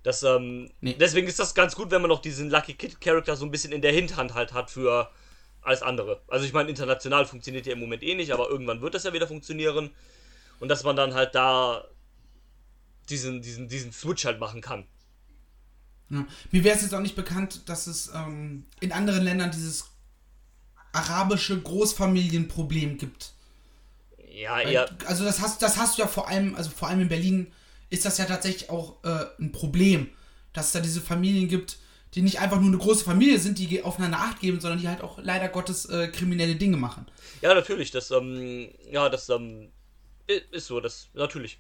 [0.04, 0.96] Das, ähm, Nee.
[1.00, 3.72] deswegen ist das ganz gut, wenn man noch diesen Lucky Kid Charakter so ein bisschen
[3.72, 5.12] in der Hinterhand halt hat für
[5.62, 6.22] alles andere.
[6.28, 9.14] Also ich meine, international funktioniert ja im Moment eh nicht, aber irgendwann wird das ja
[9.14, 9.92] wieder funktionieren.
[10.60, 11.86] Und dass man dann halt da
[13.10, 14.86] diesen, diesen, diesen Switch halt machen kann.
[16.10, 16.26] Ja.
[16.52, 19.92] Mir wäre es jetzt auch nicht bekannt, dass es ähm, in anderen Ländern dieses
[20.94, 23.34] arabische Großfamilienproblem gibt.
[24.30, 24.90] Ja, eher.
[25.06, 27.54] Also das hast, das hast du ja vor allem, also vor allem in Berlin
[27.92, 30.10] ist das ja tatsächlich auch äh, ein Problem,
[30.54, 31.78] dass es da diese Familien gibt,
[32.16, 35.02] die nicht einfach nur eine große Familie sind, die aufeinander Acht geben, sondern die halt
[35.02, 37.06] auch leider Gottes äh, kriminelle Dinge machen.
[37.42, 39.70] Ja, natürlich, das, ähm, ja, das, ähm,
[40.28, 41.60] ist so, das, natürlich.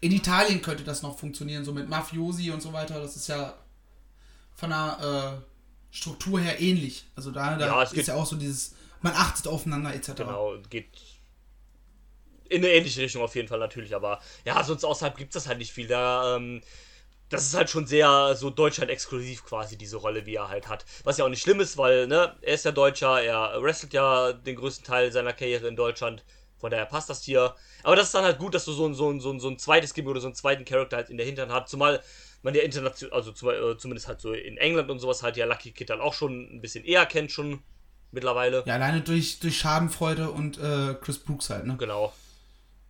[0.00, 3.00] In Italien könnte das noch funktionieren, so mit Mafiosi und so weiter.
[3.00, 3.54] Das ist ja
[4.54, 7.06] von der äh, Struktur her ähnlich.
[7.14, 10.14] Also da, da Ja, es ist ja auch so dieses, man achtet aufeinander etc.
[10.16, 10.88] Genau, geht
[12.48, 15.48] in eine ähnliche Richtung auf jeden Fall natürlich, aber ja, sonst außerhalb gibt es das
[15.48, 15.86] halt nicht viel.
[15.86, 16.60] Da, ähm,
[17.28, 20.84] das ist halt schon sehr so Deutschland exklusiv quasi, diese Rolle, wie er halt hat.
[21.04, 24.32] Was ja auch nicht schlimm ist, weil, ne, er ist ja Deutscher, er wrestelt ja
[24.32, 26.24] den größten Teil seiner Karriere in Deutschland,
[26.58, 27.54] von daher passt das hier.
[27.82, 29.48] Aber das ist dann halt gut, dass du so ein, so ein, so ein, so
[29.48, 32.02] ein zweites Gimmick oder so einen zweiten Charakter halt in der Hintern hast, zumal
[32.42, 35.46] man ja international, also zum, äh, zumindest halt so in England und sowas halt ja
[35.46, 37.60] Lucky Kid dann auch schon ein bisschen eher kennt schon
[38.12, 38.62] mittlerweile.
[38.66, 41.76] Ja, alleine durch, durch Schadenfreude und äh, Chris Brooks halt, ne?
[41.76, 42.12] Genau.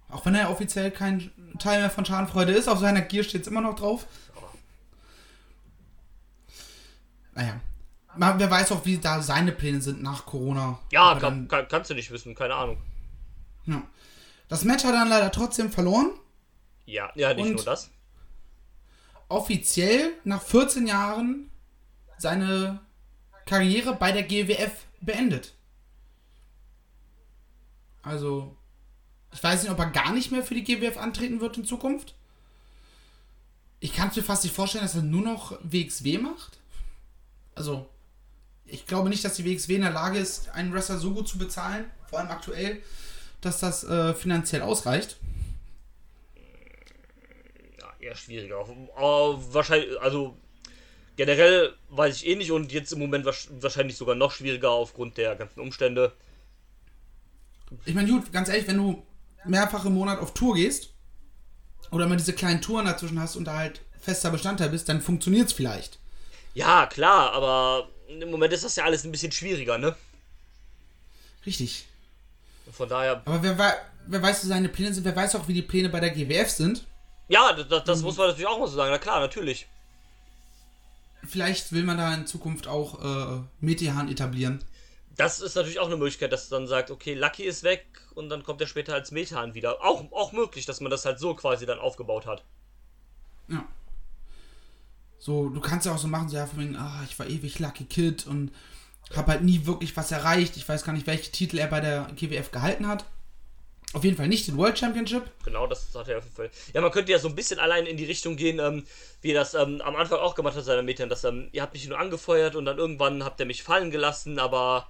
[0.08, 3.48] Auch wenn er offiziell kein Teil mehr von Schadenfreude ist, auf seiner Gear steht es
[3.48, 4.06] immer noch drauf.
[7.34, 7.60] Naja.
[8.16, 10.78] Mal, wer weiß auch, wie da seine Pläne sind nach Corona.
[10.90, 12.78] Ja, kann, kann, kannst du nicht wissen, keine Ahnung.
[13.66, 13.82] ja.
[14.48, 16.12] Das Match hat er dann leider trotzdem verloren.
[16.84, 17.90] Ja, ja, nicht nur das.
[19.28, 21.50] Offiziell nach 14 Jahren
[22.16, 22.78] seine
[23.44, 25.54] Karriere bei der GWF beendet.
[28.02, 28.56] Also,
[29.36, 32.14] ich weiß nicht, ob er gar nicht mehr für die GWF antreten wird in Zukunft.
[33.80, 36.58] Ich kann es mir fast nicht vorstellen, dass er nur noch WXW macht.
[37.54, 37.86] Also,
[38.64, 41.36] ich glaube nicht, dass die WXW in der Lage ist, einen Wrestler so gut zu
[41.36, 42.82] bezahlen, vor allem aktuell,
[43.42, 45.18] dass das äh, finanziell ausreicht.
[47.78, 48.58] Ja, eher schwieriger.
[48.96, 50.34] Aber wahrscheinlich, also
[51.16, 55.18] generell weiß ich eh nicht und jetzt im Moment wahrsch- wahrscheinlich sogar noch schwieriger aufgrund
[55.18, 56.12] der ganzen Umstände.
[57.84, 59.02] Ich meine, gut, ganz ehrlich, wenn du
[59.44, 60.90] mehrfach im Monat auf Tour gehst
[61.90, 65.48] oder mal diese kleinen Touren dazwischen hast und da halt fester Bestandteil bist, dann funktioniert
[65.48, 65.98] es vielleicht.
[66.54, 69.94] Ja, klar, aber im Moment ist das ja alles ein bisschen schwieriger, ne?
[71.44, 71.86] Richtig.
[72.72, 73.76] Von daher, Aber wer,
[74.06, 76.50] wer weiß, wie seine Pläne sind, wer weiß auch, wie die Pläne bei der GWF
[76.50, 76.84] sind.
[77.28, 78.90] Ja, das, das muss man natürlich auch mal so sagen.
[78.90, 79.66] Na klar, natürlich.
[81.24, 84.62] Vielleicht will man da in Zukunft auch äh, Metehan etablieren.
[85.16, 88.42] Das ist natürlich auch eine Möglichkeit, dass man sagt, okay, Lucky ist weg und dann
[88.42, 89.82] kommt er später als Methan wieder.
[89.82, 92.44] Auch, auch möglich, dass man das halt so quasi dann aufgebaut hat.
[93.48, 93.66] Ja.
[95.18, 97.58] So, du kannst ja auch so machen, so ja, von wegen, ah, ich war ewig
[97.58, 98.52] Lucky Kid und
[99.14, 100.56] hab halt nie wirklich was erreicht.
[100.56, 103.04] Ich weiß gar nicht, welche Titel er bei der GWF gehalten hat.
[103.92, 105.22] Auf jeden Fall nicht den World Championship.
[105.44, 106.50] Genau, das hat er auf jeden Fall.
[106.74, 108.84] Ja, man könnte ja so ein bisschen allein in die Richtung gehen, ähm,
[109.22, 111.72] wie er das ähm, am Anfang auch gemacht hat, seiner Metern, dass ähm, ihr habt
[111.72, 114.88] mich nur angefeuert und dann irgendwann habt ihr mich fallen gelassen, aber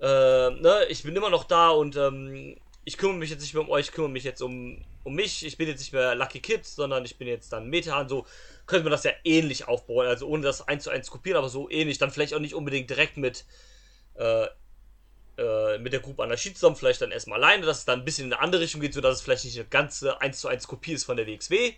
[0.00, 3.62] äh, ne, ich bin immer noch da und ähm, ich kümmere mich jetzt nicht mehr
[3.62, 5.44] um euch, ich kümmere mich jetzt um, um mich.
[5.44, 8.08] Ich bin jetzt nicht mehr Lucky Kid, sondern ich bin jetzt dann Metan.
[8.08, 8.26] So
[8.66, 11.68] könnte man das ja ähnlich aufbauen, also ohne das eins zu eins kopieren, aber so
[11.68, 11.98] ähnlich.
[11.98, 13.44] Dann vielleicht auch nicht unbedingt direkt mit
[14.14, 14.46] äh,
[15.38, 18.26] äh, mit der Gruppe Anarchie zusammen, vielleicht dann erstmal alleine, dass es dann ein bisschen
[18.26, 20.92] in eine andere Richtung geht, sodass es vielleicht nicht eine ganze 1 zu 1 Kopie
[20.92, 21.74] ist von der WXW.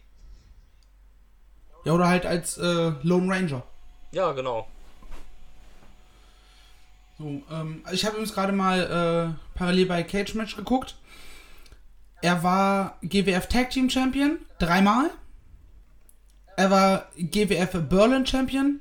[1.85, 3.66] Ja, oder halt als äh, Lone Ranger.
[4.12, 4.69] Ja, genau.
[7.19, 10.97] So, ähm, ich habe übrigens gerade mal äh, parallel bei Cage Match geguckt.
[12.23, 15.11] Er war GWF Tag Team Champion dreimal.
[16.57, 18.81] Er war GWF Berlin Champion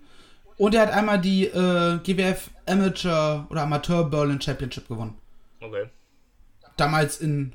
[0.58, 5.16] und er hat einmal die äh, GWF Amateur oder Amateur Berlin Championship gewonnen.
[5.62, 5.90] Okay.
[6.76, 7.54] Damals in,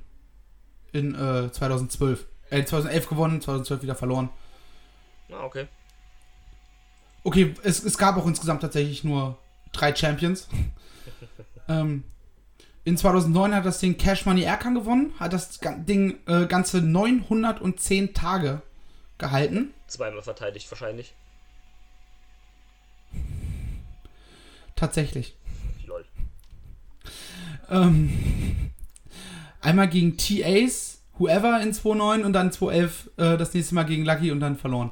[0.93, 2.27] in äh, 2012.
[2.51, 4.31] Äh, 2011 gewonnen, 2012 wieder verloren.
[5.31, 5.67] Ah, okay.
[7.25, 9.39] Okay, es, es gab auch insgesamt tatsächlich nur
[9.73, 10.49] drei Champions.
[11.69, 12.05] ähm,
[12.85, 18.13] in 2009 hat das Ding Cash Money Erkan gewonnen, hat das Ding äh, ganze 910
[18.15, 18.63] Tage
[19.19, 19.73] gehalten.
[19.87, 21.15] Zweimal verteidigt wahrscheinlich.
[24.75, 25.37] Tatsächlich.
[25.87, 26.05] Lol.
[27.71, 28.73] Ähm,
[29.61, 34.33] einmal gegen T-Ace, Whoever in 2.9 und dann 2.11 äh, das nächste Mal gegen Lucky
[34.33, 34.91] und dann verloren.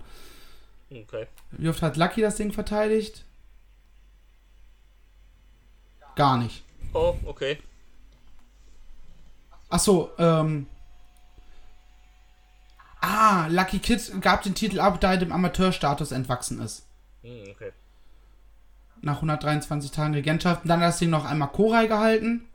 [0.90, 1.26] Okay.
[1.52, 3.24] Wie oft hat Lucky das Ding verteidigt?
[6.20, 6.62] Gar nicht.
[6.92, 7.56] Oh, okay.
[9.70, 10.66] Achso, ähm.
[13.00, 16.84] Ah, Lucky Kid gab den Titel ab, da er dem Amateurstatus entwachsen ist.
[17.22, 17.72] Hm, okay.
[19.00, 20.64] Nach 123 Tagen Regentschaft.
[20.64, 22.46] Und dann hat das Ding noch einmal Korai gehalten.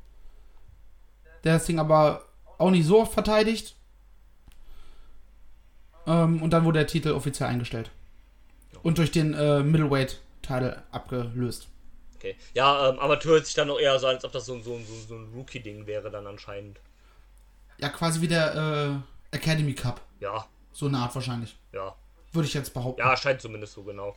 [1.43, 2.21] Der das Ding aber
[2.59, 3.75] auch nicht so oft verteidigt.
[6.05, 7.89] Ähm, und dann wurde der Titel offiziell eingestellt.
[8.83, 11.67] Und durch den äh, Middleweight-Titel abgelöst.
[12.25, 12.35] Okay.
[12.53, 14.95] Ja, ähm, Amateur hört sich dann noch eher so, als ob das so, so, so,
[15.07, 16.79] so ein Rookie-Ding wäre dann anscheinend.
[17.77, 20.01] Ja, quasi wie der äh, Academy Cup.
[20.19, 21.55] Ja, So eine Art wahrscheinlich.
[21.73, 21.95] ja.
[22.31, 22.99] Würde ich jetzt behaupten.
[22.99, 24.13] Ja, scheint zumindest so genau.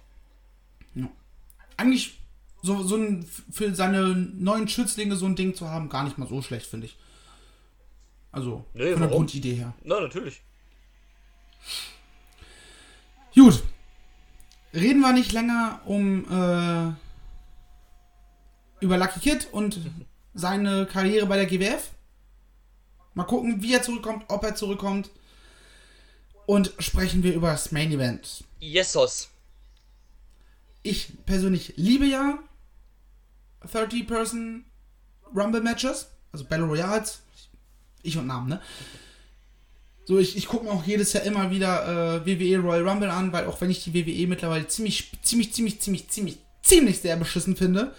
[1.76, 2.18] Eigentlich
[2.62, 6.26] so, so ein, für seine neuen Schützlinge so ein Ding zu haben, gar nicht mal
[6.26, 6.96] so schlecht, finde ich.
[8.32, 9.10] Also, Nee, von der warum?
[9.18, 9.72] Grundidee her.
[9.84, 10.40] Na, natürlich.
[13.36, 13.62] Gut.
[14.74, 16.92] Reden wir nicht länger um äh,
[18.80, 19.80] über Lucky Kid und
[20.34, 21.90] seine Karriere bei der GWF.
[23.14, 25.10] Mal gucken, wie er zurückkommt, ob er zurückkommt.
[26.46, 28.44] Und sprechen wir über das Main Event.
[28.60, 29.28] Yesos.
[30.82, 32.38] Ich persönlich liebe ja
[33.66, 34.64] 30-Person
[35.34, 37.20] Rumble Matches, also Battle Royals.
[38.02, 38.60] Ich und Namen, ne?
[40.04, 43.32] So, ich, ich gucke mir auch jedes Jahr immer wieder äh, WWE Royal Rumble an,
[43.32, 47.56] weil auch wenn ich die WWE mittlerweile ziemlich, ziemlich, ziemlich, ziemlich, ziemlich, ziemlich sehr beschissen
[47.56, 47.94] finde,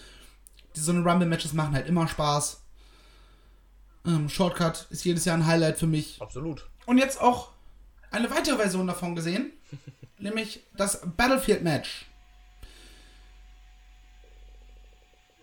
[0.80, 2.62] die so eine Rumble Matches machen halt immer Spaß.
[4.06, 6.22] Ähm, Shortcut ist jedes Jahr ein Highlight für mich.
[6.22, 6.68] Absolut.
[6.86, 7.52] Und jetzt auch
[8.12, 9.52] eine weitere Version davon gesehen,
[10.18, 12.06] nämlich das Battlefield Match.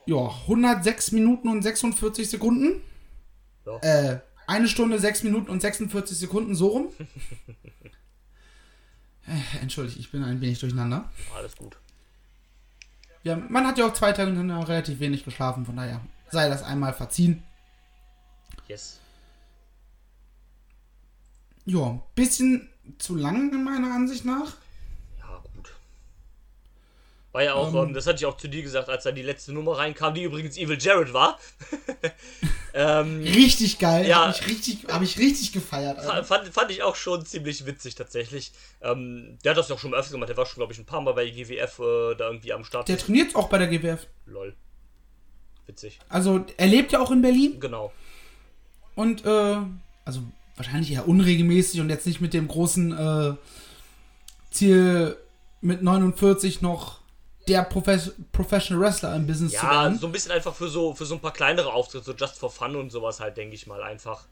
[0.06, 2.80] Ja, 106 Minuten und 46 Sekunden.
[3.66, 3.78] Ja.
[3.80, 6.88] Äh, eine Stunde, 6 Minuten und 46 Sekunden, so rum.
[9.26, 11.10] äh, entschuldigt, ich bin ein wenig durcheinander.
[11.34, 11.76] Alles gut.
[13.26, 14.30] Ja, man hat ja auch zwei Tage
[14.68, 16.00] relativ wenig geschlafen, von daher
[16.30, 17.42] sei das einmal verziehen.
[18.68, 19.00] Yes.
[21.64, 22.68] Ja, bisschen
[22.98, 24.54] zu lang in meiner Ansicht nach.
[27.36, 27.88] War ja auch, Ähm.
[27.88, 30.22] ähm, das hatte ich auch zu dir gesagt, als da die letzte Nummer reinkam, die
[30.22, 31.38] übrigens Evil Jared war.
[32.72, 34.08] ähm, Richtig geil.
[34.08, 34.28] Ja.
[34.28, 36.02] Hab ich richtig, hab ich richtig gefeiert.
[36.24, 38.52] Fand, fand ich auch schon ziemlich witzig tatsächlich.
[38.80, 41.02] Ähm, der hat das doch schon öfter gemacht, der war schon, glaube ich, ein paar
[41.02, 42.88] Mal bei GWF äh, da irgendwie am Start.
[42.88, 44.06] Der trainiert auch bei der GWF.
[44.24, 44.54] Lol.
[45.66, 45.98] Witzig.
[46.08, 47.92] Also, er lebt ja auch in Berlin Genau.
[48.94, 49.56] und, äh,
[50.06, 50.22] also
[50.56, 53.34] wahrscheinlich eher unregelmäßig und jetzt nicht mit dem großen äh,
[54.50, 55.18] Ziel
[55.60, 57.00] mit 49 noch
[57.48, 59.98] der Profes Professional Wrestler im Business zu Ja, werden.
[59.98, 62.50] so ein bisschen einfach für so, für so ein paar kleinere Auftritte, so just for
[62.50, 64.26] fun und sowas halt, denke ich mal einfach.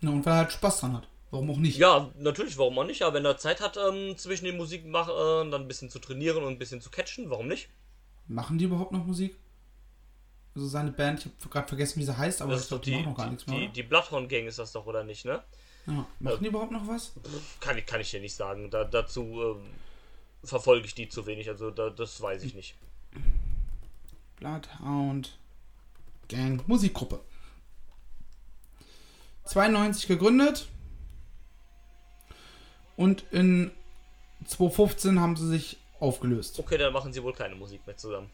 [0.00, 1.08] Ja, und weil er halt Spaß dran hat.
[1.30, 1.78] Warum auch nicht?
[1.78, 3.02] Ja, natürlich, warum auch nicht?
[3.02, 5.98] Aber wenn er Zeit hat, ähm, zwischen den Musiken mach, äh, dann ein bisschen zu
[6.00, 7.68] trainieren und ein bisschen zu catchen, warum nicht?
[8.26, 9.36] Machen die überhaupt noch Musik?
[10.54, 12.90] Also seine Band, ich habe gerade vergessen, wie sie heißt, aber Das ich glaube, die
[12.90, 13.60] die, machen noch gar nichts mehr.
[13.60, 15.42] die, die Bloodhound Gang ist das doch, oder nicht, ne?
[15.86, 16.04] Ja.
[16.18, 17.12] Machen die überhaupt noch was?
[17.60, 18.68] Kann ich, kann ich dir nicht sagen.
[18.70, 19.22] Da, dazu
[19.56, 19.70] ähm,
[20.44, 22.76] verfolge ich die zu wenig, also da, das weiß ich nicht.
[24.36, 25.38] Bloodhound
[26.28, 27.20] Gang Musikgruppe.
[29.44, 30.68] 92 gegründet.
[32.96, 33.72] Und in
[34.46, 36.58] 2015 haben sie sich aufgelöst.
[36.58, 38.30] Okay, dann machen sie wohl keine Musik mehr zusammen.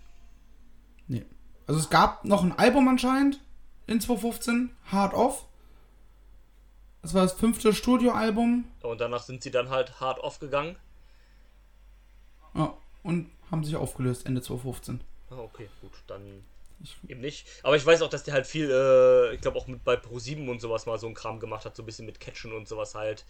[1.08, 1.24] Nee.
[1.66, 3.40] Also es gab noch ein Album anscheinend
[3.86, 5.46] in 2015, Hard Off.
[7.02, 8.64] Das war das fünfte Studioalbum.
[8.82, 10.76] Und danach sind sie dann halt hart aufgegangen.
[12.56, 15.00] Ja, und haben sich aufgelöst Ende 2015.
[15.30, 16.44] Ah, okay, gut, dann
[16.82, 17.46] Ich- eben nicht.
[17.62, 20.48] Aber ich weiß auch, dass der halt viel, äh, ich glaube auch mit bei Pro7
[20.48, 22.94] und sowas mal so ein Kram gemacht hat, so ein bisschen mit Catchen und sowas
[22.94, 23.24] halt.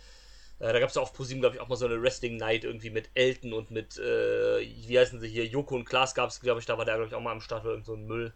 [0.58, 2.64] Äh, da gab es ja auf Pro7, glaube ich, auch mal so eine Wrestling Night
[2.64, 6.40] irgendwie mit Elton und mit, äh, wie heißen sie hier, Joko und Klaas gab es,
[6.40, 8.06] glaube ich, da war der, glaube ich, auch mal am Start oder irgend so ein
[8.06, 8.32] Müll.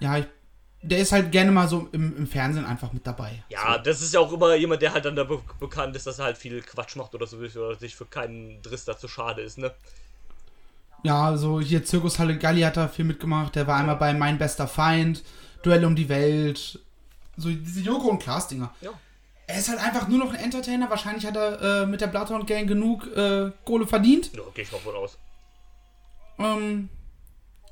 [0.00, 0.26] Ja, ich,
[0.84, 3.42] der ist halt gerne mal so im, im Fernsehen einfach mit dabei.
[3.48, 6.18] Ja, das ist ja auch immer jemand, der halt dann da be bekannt ist, dass
[6.18, 9.56] er halt viel Quatsch macht oder so, oder sich für keinen Driss dazu schade ist,
[9.56, 9.72] ne?
[11.02, 13.54] Ja, so hier Zirkus Halle Galli hat da viel mitgemacht.
[13.54, 15.22] Der war einmal bei Mein bester Feind,
[15.62, 16.78] Duell um die Welt.
[17.36, 18.74] So diese Joko und Klaas Dinger.
[18.80, 18.90] Ja.
[19.46, 20.88] Er ist halt einfach nur noch ein Entertainer.
[20.88, 24.30] Wahrscheinlich hat er äh, mit der Bloodhound Gang genug äh, Kohle verdient.
[24.34, 25.18] Ja, gehe ich mal von aus.
[26.38, 26.88] Ähm,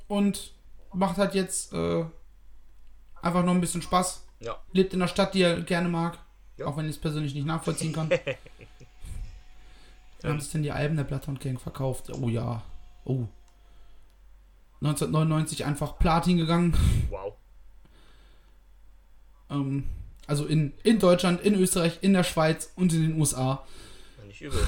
[0.07, 0.51] und
[0.93, 2.05] macht halt jetzt äh,
[3.23, 4.23] einfach noch ein bisschen Spaß.
[4.39, 4.57] Ja.
[4.73, 6.19] Lebt in der Stadt, die er gerne mag.
[6.57, 6.67] Ja.
[6.67, 8.09] Auch wenn ich es persönlich nicht nachvollziehen kann.
[10.21, 12.09] Wie haben sich denn die Alben der Bloodhound Gang verkauft?
[12.09, 12.61] Oh ja.
[13.05, 13.25] Oh.
[14.81, 16.77] 1999 einfach Platin gegangen.
[17.09, 17.33] Wow.
[19.49, 19.85] Ähm,
[20.27, 23.65] also in, in Deutschland, in Österreich, in der Schweiz und in den USA.
[24.27, 24.65] Nicht übel.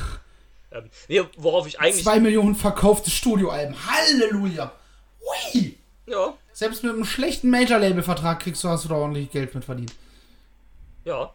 [0.72, 2.04] ähm, nee, worauf ich eigentlich.
[2.04, 3.76] Zwei Millionen verkaufte Studioalben.
[3.88, 4.72] Halleluja!
[5.54, 5.78] Ui!
[6.08, 9.94] Ja, Selbst mit einem schlechten Major-Label-Vertrag kriegst du, hast du da ordentlich Geld mit verdient.
[11.04, 11.34] ja.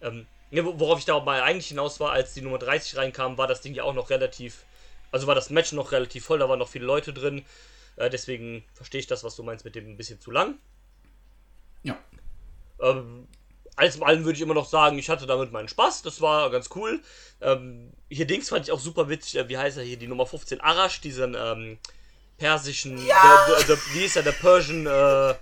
[0.00, 3.48] Ähm, wo- worauf ich da mal eigentlich hinaus war, als die Nummer 30 reinkam, war
[3.48, 4.62] das Ding ja auch noch relativ.
[5.10, 7.44] Also war das Match noch relativ voll, da waren noch viele Leute drin.
[7.96, 10.54] Äh, deswegen verstehe ich das, was du meinst, mit dem ein bisschen zu lang.
[11.82, 11.98] Ja.
[12.80, 13.26] Ähm,
[13.74, 16.02] alles in allem würde ich immer noch sagen, ich hatte damit meinen Spaß.
[16.02, 17.00] Das war ganz cool.
[17.40, 19.36] Ähm, hier Dings fand ich auch super witzig.
[19.36, 19.96] Äh, wie heißt er hier?
[19.96, 21.78] Die Nummer 15 Arash, diesen ähm,
[22.36, 23.04] persischen.
[23.06, 23.46] Ja!
[23.46, 24.22] Der, der, der, wie ist er?
[24.22, 24.86] Der Persian.
[24.86, 25.34] Äh,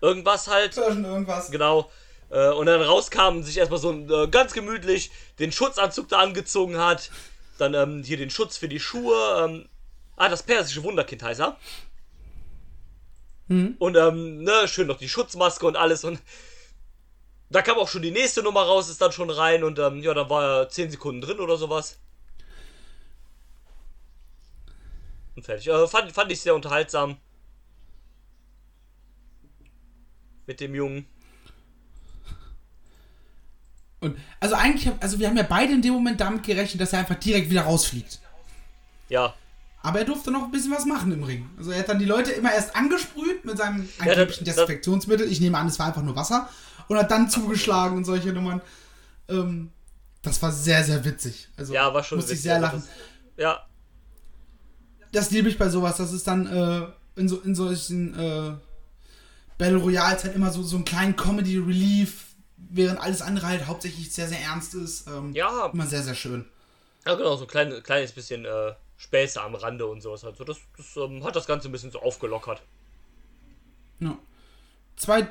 [0.00, 0.74] irgendwas halt.
[0.74, 1.50] Version irgendwas.
[1.50, 1.90] Genau.
[2.30, 6.78] Äh, und dann rauskam und sich erstmal so äh, ganz gemütlich den Schutzanzug da angezogen
[6.78, 7.10] hat.
[7.58, 9.44] Dann ähm, hier den Schutz für die Schuhe.
[9.44, 9.68] Ähm,
[10.16, 11.56] ah, das persische Wunderkind heißt er.
[13.78, 16.04] Und ähm, ne, schön noch die Schutzmaske und alles.
[16.04, 16.20] Und
[17.50, 19.64] da kam auch schon die nächste Nummer raus, ist dann schon rein.
[19.64, 21.98] Und ähm, ja, dann war er 10 Sekunden drin oder sowas.
[25.40, 25.68] Und fertig.
[25.68, 27.16] Äh, fand, fand ich sehr unterhaltsam.
[30.46, 31.06] Mit dem Jungen.
[34.00, 37.00] Und, also eigentlich, also wir haben ja beide in dem Moment damit gerechnet, dass er
[37.00, 38.18] einfach direkt wieder rausfliegt.
[39.08, 39.34] Ja,
[39.82, 41.48] Aber er durfte noch ein bisschen was machen im Ring.
[41.56, 45.30] Also er hat dann die Leute immer erst angesprüht mit seinem angeblichen das- Desinfektionsmittel.
[45.30, 46.48] Ich nehme an, es war einfach nur Wasser.
[46.88, 48.60] Und hat dann zugeschlagen und solche Nummern.
[49.28, 49.70] Ähm,
[50.22, 51.48] das war sehr, sehr witzig.
[51.56, 52.42] Also ja, war schon musste ich witzig.
[52.44, 52.82] sehr Also lachen.
[53.36, 53.66] Das, ja,
[55.12, 55.96] Das liebe ich bei sowas.
[55.96, 56.86] Das ist dann äh,
[57.20, 58.52] in, so, in solchen äh,
[59.58, 64.12] Battle Royals halt immer so, so einen kleinen Comedy Relief, während alles andere halt hauptsächlich
[64.12, 65.06] sehr, sehr ernst ist.
[65.08, 65.66] Ähm, Ja.
[65.72, 66.44] Immer sehr, sehr schön.
[67.06, 70.36] Ja, genau, so ein klein, kleines bisschen äh, Späße am Rande und sowas halt.
[70.36, 72.62] So, das das ähm, hat das Ganze ein bisschen so aufgelockert.
[74.00, 74.16] Ja.
[74.96, 75.26] Zwei,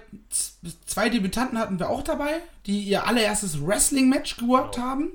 [0.87, 4.87] zwei Debütanten hatten wir auch dabei, die ihr allererstes Wrestling-Match geworkt Genau.
[4.87, 5.11] haben.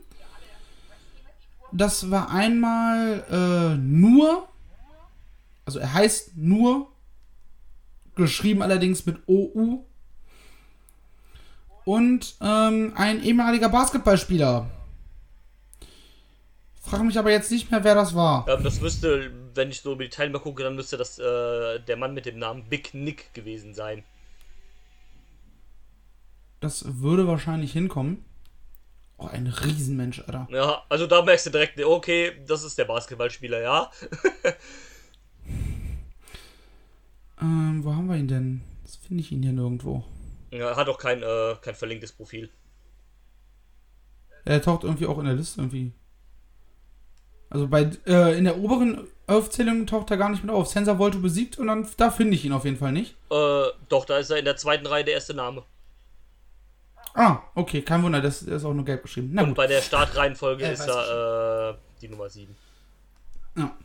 [1.72, 4.48] Das war einmal äh, nur,
[5.64, 6.90] also er heißt nur,
[8.14, 9.84] geschrieben allerdings mit OU.
[11.84, 14.70] Und ähm, ein ehemaliger Basketballspieler.
[16.80, 18.46] Frage mich aber jetzt nicht mehr, wer das war.
[18.48, 21.96] Ähm, das müsste, wenn ich so über die Teilnehmer gucke, dann müsste das äh, der
[21.96, 24.04] Mann mit dem Namen Big Nick gewesen sein.
[26.60, 28.24] Das würde wahrscheinlich hinkommen.
[29.18, 30.48] Oh, ein Riesenmensch, Alter.
[30.50, 33.90] Ja, also da merkst du direkt, okay, das ist der Basketballspieler, ja.
[37.40, 38.62] Ähm, wo haben wir ihn denn?
[38.82, 40.04] Das finde ich ihn hier nirgendwo.
[40.50, 42.50] ja hat auch kein, äh, kein verlinktes Profil.
[44.44, 45.92] Er taucht irgendwie auch in der Liste irgendwie.
[47.50, 50.66] Also bei äh, in der oberen Aufzählung taucht er gar nicht mit auf.
[50.68, 53.12] Sensor Volto besiegt und dann da finde ich ihn auf jeden Fall nicht.
[53.30, 55.62] Äh, doch, da ist er in der zweiten Reihe der erste Name.
[57.14, 59.30] Ah, okay, kein Wunder, das ist auch nur gelb geschrieben.
[59.32, 59.56] Na Und gut.
[59.56, 62.54] bei der Startreihenfolge Äh, ist er äh, die Nummer 7.
[63.56, 63.76] Ja.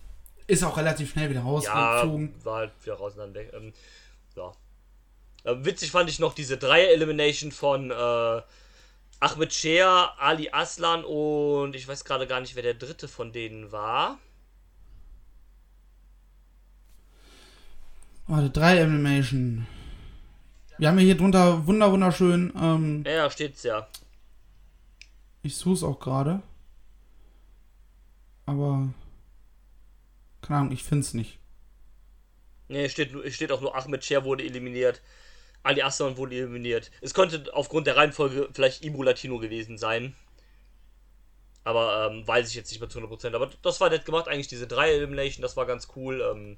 [0.50, 2.34] Ist auch relativ schnell wieder Ja, rausgezogen.
[2.43, 3.52] war halt wieder raus und dann weg.
[3.54, 3.72] Ähm,
[4.36, 4.52] ja.
[5.43, 8.41] Äh, witzig fand ich noch diese Dreier-Elimination von äh,
[9.22, 13.72] Ahmed Scher, Ali Aslan und ich weiß gerade gar nicht, wer der dritte von denen
[13.72, 14.18] war.
[18.28, 19.68] Warte, drei Animation.
[20.78, 22.54] Wir haben ja hier drunter wunder wunderschön.
[22.60, 23.88] Ähm, Ja, ja, steht's ja.
[25.43, 26.41] ich suche es auch gerade.
[28.47, 28.89] Aber.
[30.50, 31.38] Keine Ahnung, ich finde es nicht.
[32.70, 35.00] Nee, steht, steht auch nur Ahmed Scher wurde eliminiert.
[35.62, 36.89] Ali Aslan wurde eliminiert.
[37.02, 40.16] Es könnte aufgrund der Reihenfolge vielleicht Ibu Latino gewesen sein.
[41.64, 43.36] Aber ähm, weiß ich jetzt nicht mehr zu 100%.
[43.36, 46.20] Aber das war nett gemacht, eigentlich diese drei Elimination, das war ganz cool.
[46.20, 46.58] Ähm,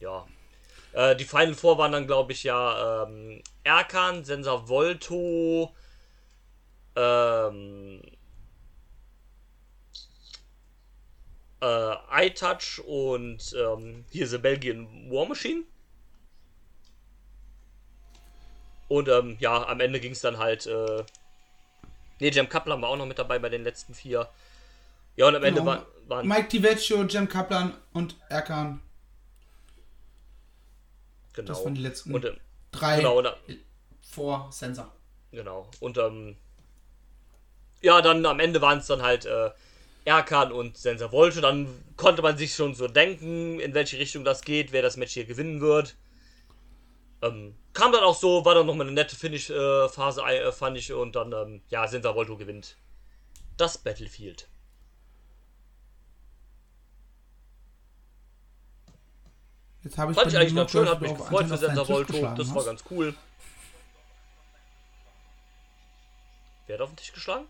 [0.00, 0.26] ja.
[0.94, 5.72] Äh, die Final Four waren dann, glaube ich, ja ähm, Erkan, Sensa Volto,
[6.96, 8.02] ähm,
[11.66, 15.62] äh, iTouch und ähm, hier The Belgian War Machine.
[18.88, 20.66] Und ähm, ja, am Ende ging es dann halt.
[20.66, 21.04] Äh,
[22.20, 24.28] ne, Jam Kaplan war auch noch mit dabei bei den letzten vier.
[25.16, 25.72] Ja, und am Ende Genau.
[25.72, 26.28] war, waren.
[26.28, 28.80] Mike DiVecchio, Jem Kaplan und Erkan.
[31.32, 31.48] genau.
[31.48, 32.36] Das waren die letzten Und, ähm,
[32.70, 33.28] drei genau, und,
[34.02, 34.92] vor Sensor.
[35.32, 35.68] genau.
[35.80, 36.36] Und ähm,
[37.82, 39.50] ja, dann am Ende waren es dann halt äh,
[40.06, 41.40] Erkan und Sensor Volte.
[41.40, 45.12] Dann konnte man sich schon so denken, in welche Richtung das geht, wer das Match
[45.12, 45.96] hier gewinnen wird.
[47.22, 50.92] Ähm, kam dann auch so, war dann nochmal eine nette Finish-Phase, äh, fand ich.
[50.92, 52.76] Und dann, ähm, ja, Sensor Volto gewinnt
[53.56, 54.48] das Battlefield.
[59.82, 62.34] Jetzt habe ich Fand ich eigentlich ganz schön, hat mich gefreut für Sensor Volto.
[62.36, 63.14] Das war ganz cool.
[66.66, 67.46] Wer hat auf den Tisch geschlagen?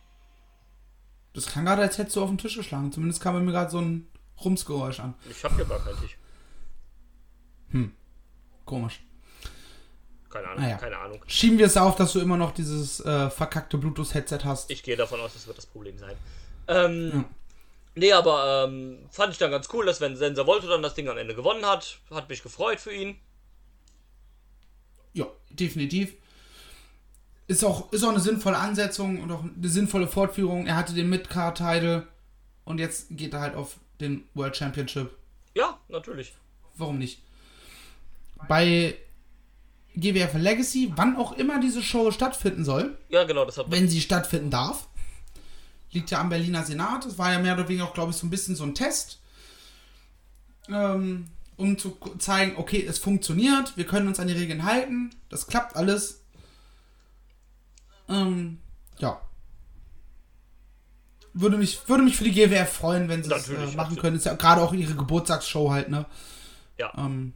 [1.37, 2.91] Das klang gerade, als hättest du auf den Tisch geschlagen.
[2.91, 4.09] Zumindest kam bei mir gerade so ein
[4.43, 5.15] Rumsgeräusch an.
[5.31, 6.17] Ich hab hier gar keinen Tisch.
[8.65, 9.01] Komisch.
[10.31, 10.77] Keine Ahnung, Naja.
[10.77, 11.21] keine Ahnung.
[11.27, 14.71] Schieben wir es auf, dass du immer noch dieses äh, verkackte Bluetooth-Headset hast.
[14.71, 16.17] Ich gehe davon aus, das wird das Problem sein.
[16.69, 17.25] Ähm, Ja.
[17.99, 21.09] Nee, aber ähm, fand ich dann ganz cool, dass wenn Sensor Volto dann das Ding
[21.09, 23.17] am Ende gewonnen hat, hat mich gefreut für ihn.
[25.15, 26.15] Ja, definitiv.
[27.49, 30.67] Ist auch, ist auch eine sinnvolle Ansetzung und auch eine sinnvolle Fortführung.
[30.67, 32.07] Er hatte den Mid-Card-Title
[32.65, 35.17] und jetzt geht er halt auf den World Championship.
[35.55, 36.35] Ja, natürlich.
[36.77, 37.23] Warum nicht?
[38.49, 38.97] Bei
[39.95, 44.01] GWF Legacy, wann auch immer diese Show stattfinden soll, Ja, genau, das hat wenn sie
[44.01, 44.89] stattfinden darf,
[45.93, 47.07] liegt ja am Berliner Senat.
[47.07, 49.21] Es war ja mehr oder weniger auch, glaube ich, so ein bisschen so ein Test,
[50.69, 55.47] ähm, um zu zeigen, okay, es funktioniert, wir können uns an die Regeln halten, das
[55.47, 56.23] klappt alles.
[58.09, 58.59] Ähm,
[58.99, 59.21] ja.
[61.33, 64.01] Würde mich, würde mich für die GWF freuen, wenn sie es äh, Natürlich, machen absolut.
[64.01, 64.17] können.
[64.17, 66.07] Ist ja gerade auch ihre Geburtstagsshow halt, ne?
[66.79, 66.93] Ja.
[66.97, 67.35] Ähm,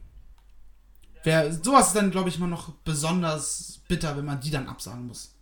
[1.23, 5.07] wär, sowas ist dann, glaube ich, immer noch besonders bitter, wenn man die dann absagen
[5.07, 5.35] muss.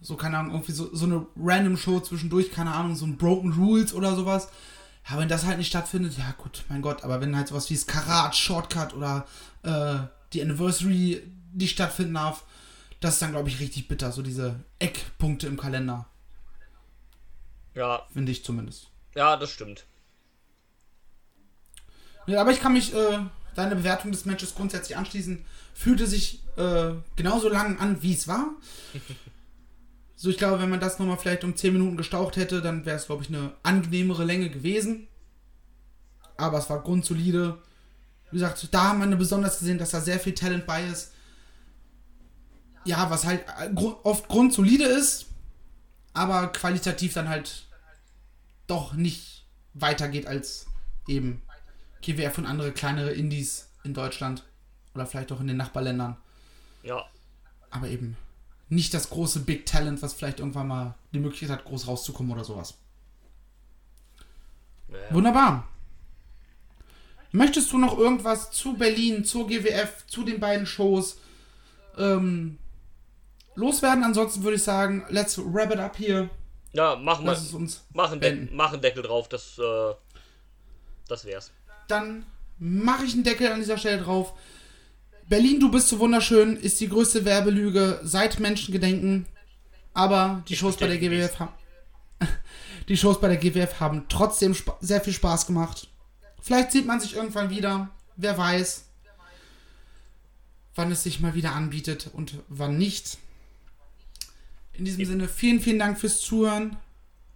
[0.00, 3.52] So, keine Ahnung, irgendwie so, so eine random Show zwischendurch, keine Ahnung, so ein Broken
[3.52, 4.48] Rules oder sowas.
[5.08, 7.74] Ja, wenn das halt nicht stattfindet, ja gut, mein Gott, aber wenn halt sowas wie
[7.74, 9.26] das Karat, Shortcut oder
[9.62, 9.96] äh,
[10.32, 12.44] die Anniversary nicht stattfinden darf,
[13.00, 14.12] das ist dann, glaube ich, richtig bitter.
[14.12, 16.06] So diese Eckpunkte im Kalender,
[17.74, 18.88] Ja, finde ich zumindest.
[19.14, 19.86] ja, das stimmt.
[22.26, 23.18] Ja, aber ich kann mich äh,
[23.54, 25.44] deine Bewertung des Matches grundsätzlich anschließen.
[25.74, 28.50] Fühlte sich äh, genauso lang an, wie es war.
[30.22, 32.98] So, ich glaube, wenn man das nochmal vielleicht um 10 Minuten gestaucht hätte, dann wäre
[32.98, 35.08] es, glaube ich, eine angenehmere Länge gewesen.
[36.36, 37.56] Aber es war grundsolide.
[38.30, 41.14] Wie gesagt, da haben wir besonders gesehen, dass da sehr viel Talent bei ist.
[42.84, 45.26] Ja, was halt äh, oft grundsolide ist,
[46.14, 47.66] aber qualitativ dann halt
[48.66, 49.44] doch nicht
[49.74, 50.66] weitergeht als
[51.06, 51.42] eben
[52.02, 54.44] GWF und andere kleinere Indies in Deutschland
[54.94, 56.16] oder vielleicht auch in den Nachbarländern.
[56.82, 57.04] Ja,
[57.70, 58.16] Aber eben
[58.68, 62.44] nicht das große Big Talent, was vielleicht irgendwann mal die Möglichkeit hat, groß rauszukommen oder
[62.44, 62.78] sowas.
[64.88, 65.06] Naja.
[65.10, 65.68] Wunderbar.
[67.32, 71.18] Möchtest du noch irgendwas zu Berlin, zur GWF, zu den beiden Shows
[71.96, 72.58] ähm,
[73.54, 74.04] loswerden?
[74.04, 76.30] Ansonsten würde ich sagen, let's wrap it up hier.
[76.72, 77.32] ja machen wir.
[77.32, 79.94] Lass es uns Machen, De machen Deckel drauf, das, äh,
[81.08, 81.50] das wär's.
[81.88, 82.24] dann
[82.58, 84.34] mache ich einen Deckel an dieser Stelle drauf.
[85.28, 89.26] Berlin, du bist so wunderschön, ist die größte Werbelüge seit Menschengedenken.
[89.94, 91.52] Aber die Ich Shows bei der GWF haben.
[92.88, 95.88] Die Shows bei der GWF haben trotzdem sehr viel Spaß gemacht.
[96.40, 97.88] Vielleicht sieht man sich irgendwann wieder.
[98.16, 98.84] Wer weiß.
[100.74, 103.18] wann es sich mal wieder anbietet und wann nicht.
[104.72, 106.76] In diesem Sinne, vielen, vielen Dank fürs Zuhören.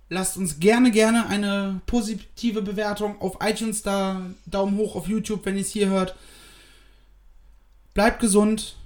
[0.09, 5.57] Lasst uns gerne, gerne eine positive Bewertung auf iTunes da, Daumen hoch auf YouTube, wenn
[5.57, 6.15] ihr es hier hört.
[7.95, 8.77] Bleibt gesund.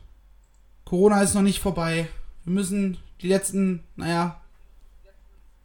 [0.85, 2.09] Corona ist noch nicht vorbei.
[2.45, 4.41] Wir müssen die letzten, naja,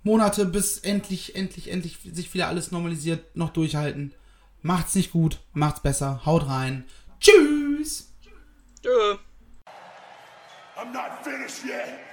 [0.04, 4.14] Monate, bis endlich, endlich, endlich sich wieder alles normalisiert, noch durchhalten.
[4.62, 6.26] Macht's nicht gut, macht's besser.
[6.26, 6.84] Haut rein.
[7.22, 8.12] Tschüss.
[8.82, 9.18] Tschö.
[10.76, 12.13] I'm not finished yet.